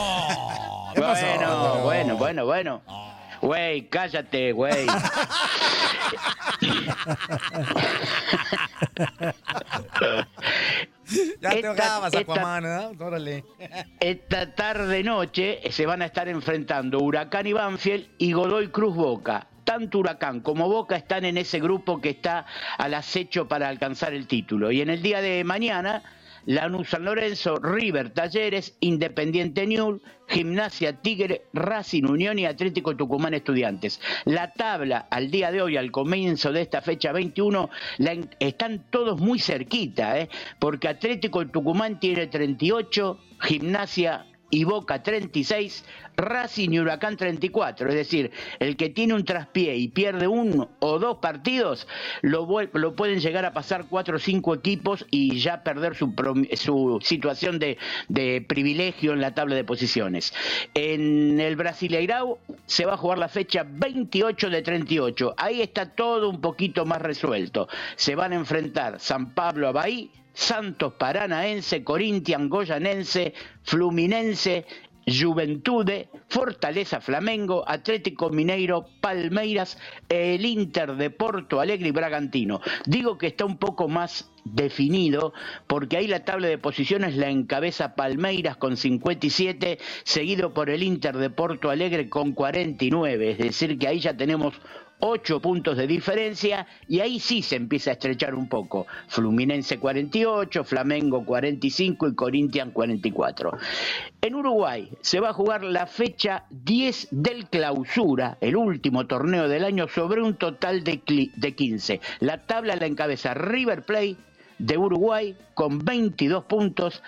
[0.95, 1.25] ¿Qué pasó?
[1.25, 2.81] Bueno, bueno, bueno, bueno.
[3.41, 4.85] Güey, cállate, güey.
[11.41, 12.89] Ya te Esta- ahogabas, esta- Aquaman, ¿eh?
[12.99, 13.43] Órale.
[13.99, 19.47] Esta tarde noche se van a estar enfrentando Huracán y Banfield y Godoy Cruz Boca.
[19.71, 22.45] Tanto Huracán como Boca están en ese grupo que está
[22.77, 24.69] al acecho para alcanzar el título.
[24.69, 26.03] Y en el día de mañana,
[26.45, 34.01] Lanús San Lorenzo, River Talleres, Independiente Newell, Gimnasia Tigre, Racing Unión y Atlético Tucumán Estudiantes.
[34.25, 37.69] La tabla al día de hoy, al comienzo de esta fecha 21,
[37.99, 40.27] la están todos muy cerquita, ¿eh?
[40.59, 45.83] porque Atlético Tucumán tiene 38, Gimnasia y Boca 36,
[46.17, 47.89] Racing y Huracán 34.
[47.89, 51.87] Es decir, el que tiene un traspié y pierde uno o dos partidos,
[52.21, 56.13] lo, lo pueden llegar a pasar cuatro o cinco equipos y ya perder su,
[56.55, 57.77] su situación de,
[58.09, 60.33] de privilegio en la tabla de posiciones.
[60.73, 65.33] En el Brasileirao se va a jugar la fecha 28 de 38.
[65.37, 67.67] Ahí está todo un poquito más resuelto.
[67.95, 74.65] Se van a enfrentar San Pablo a Bahía, Santos Paranaense, Corinthians Goyanense, Fluminense,
[75.05, 79.77] Juventude, Fortaleza Flamengo, Atlético Mineiro, Palmeiras,
[80.09, 82.61] el Inter de Porto Alegre y Bragantino.
[82.85, 85.33] Digo que está un poco más definido
[85.67, 91.17] porque ahí la tabla de posiciones la encabeza Palmeiras con 57, seguido por el Inter
[91.17, 94.53] de Porto Alegre con 49, es decir que ahí ya tenemos
[95.01, 98.87] ocho puntos de diferencia y ahí sí se empieza a estrechar un poco.
[99.07, 103.57] Fluminense 48, Flamengo 45 y Corinthians 44.
[104.21, 109.65] En Uruguay se va a jugar la fecha 10 del clausura, el último torneo del
[109.65, 111.01] año, sobre un total de,
[111.35, 111.99] de 15.
[112.19, 114.17] La tabla la encabeza River Plate
[114.61, 117.01] de Uruguay con 22 puntos,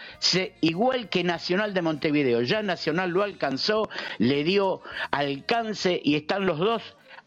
[0.61, 2.41] igual que Nacional de Montevideo.
[2.41, 4.81] Ya Nacional lo alcanzó, le dio
[5.11, 6.81] alcance y están los dos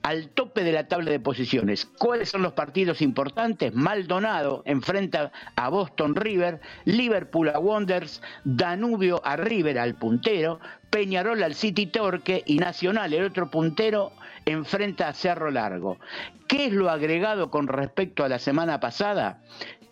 [0.07, 1.85] al tope de la tabla de posiciones.
[1.85, 3.75] ¿Cuáles son los partidos importantes?
[3.75, 11.57] Maldonado enfrenta a Boston River, Liverpool a Wanderers, Danubio a River al puntero, Peñarol al
[11.57, 14.13] City Torque y Nacional, el otro puntero,
[14.45, 15.99] enfrenta a Cerro Largo.
[16.47, 19.43] ¿Qué es lo agregado con respecto a la semana pasada?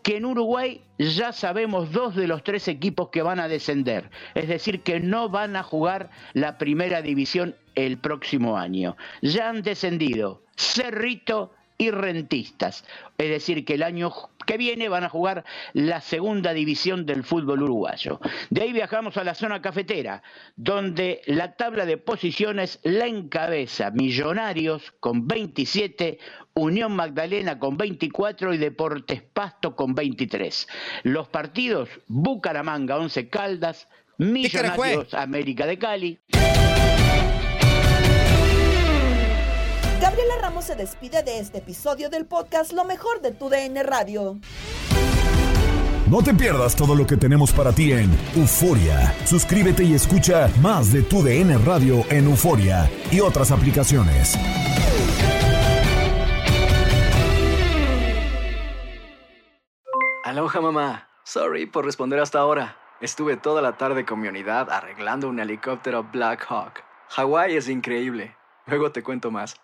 [0.05, 4.49] que en Uruguay ya sabemos dos de los tres equipos que van a descender, es
[4.49, 8.97] decir, que no van a jugar la primera división el próximo año.
[9.23, 12.85] Ya han descendido Cerrito y Rentistas,
[13.19, 14.13] es decir, que el año
[14.47, 18.21] que viene van a jugar la segunda división del fútbol uruguayo.
[18.51, 20.23] De ahí viajamos a la zona cafetera,
[20.57, 26.19] donde la tabla de posiciones la encabeza Millonarios con 27,
[26.55, 30.69] Unión Magdalena con 24 y Deportes Pasto con 23.
[31.03, 36.21] Los partidos Bucaramanga 11 Caldas, Millonarios América de Cali.
[40.05, 44.39] Gabriela Ramos se despide de este episodio del podcast Lo mejor de tu DN Radio.
[46.11, 49.15] No te pierdas todo lo que tenemos para ti en Euforia.
[49.25, 54.37] Suscríbete y escucha más de tu DN Radio en Euforia y otras aplicaciones.
[60.23, 61.09] Aloha mamá.
[61.25, 62.77] Sorry por responder hasta ahora.
[63.01, 66.85] Estuve toda la tarde con mi unidad arreglando un helicóptero Black Hawk.
[67.09, 68.37] Hawái es increíble.
[68.67, 69.64] Luego te cuento más.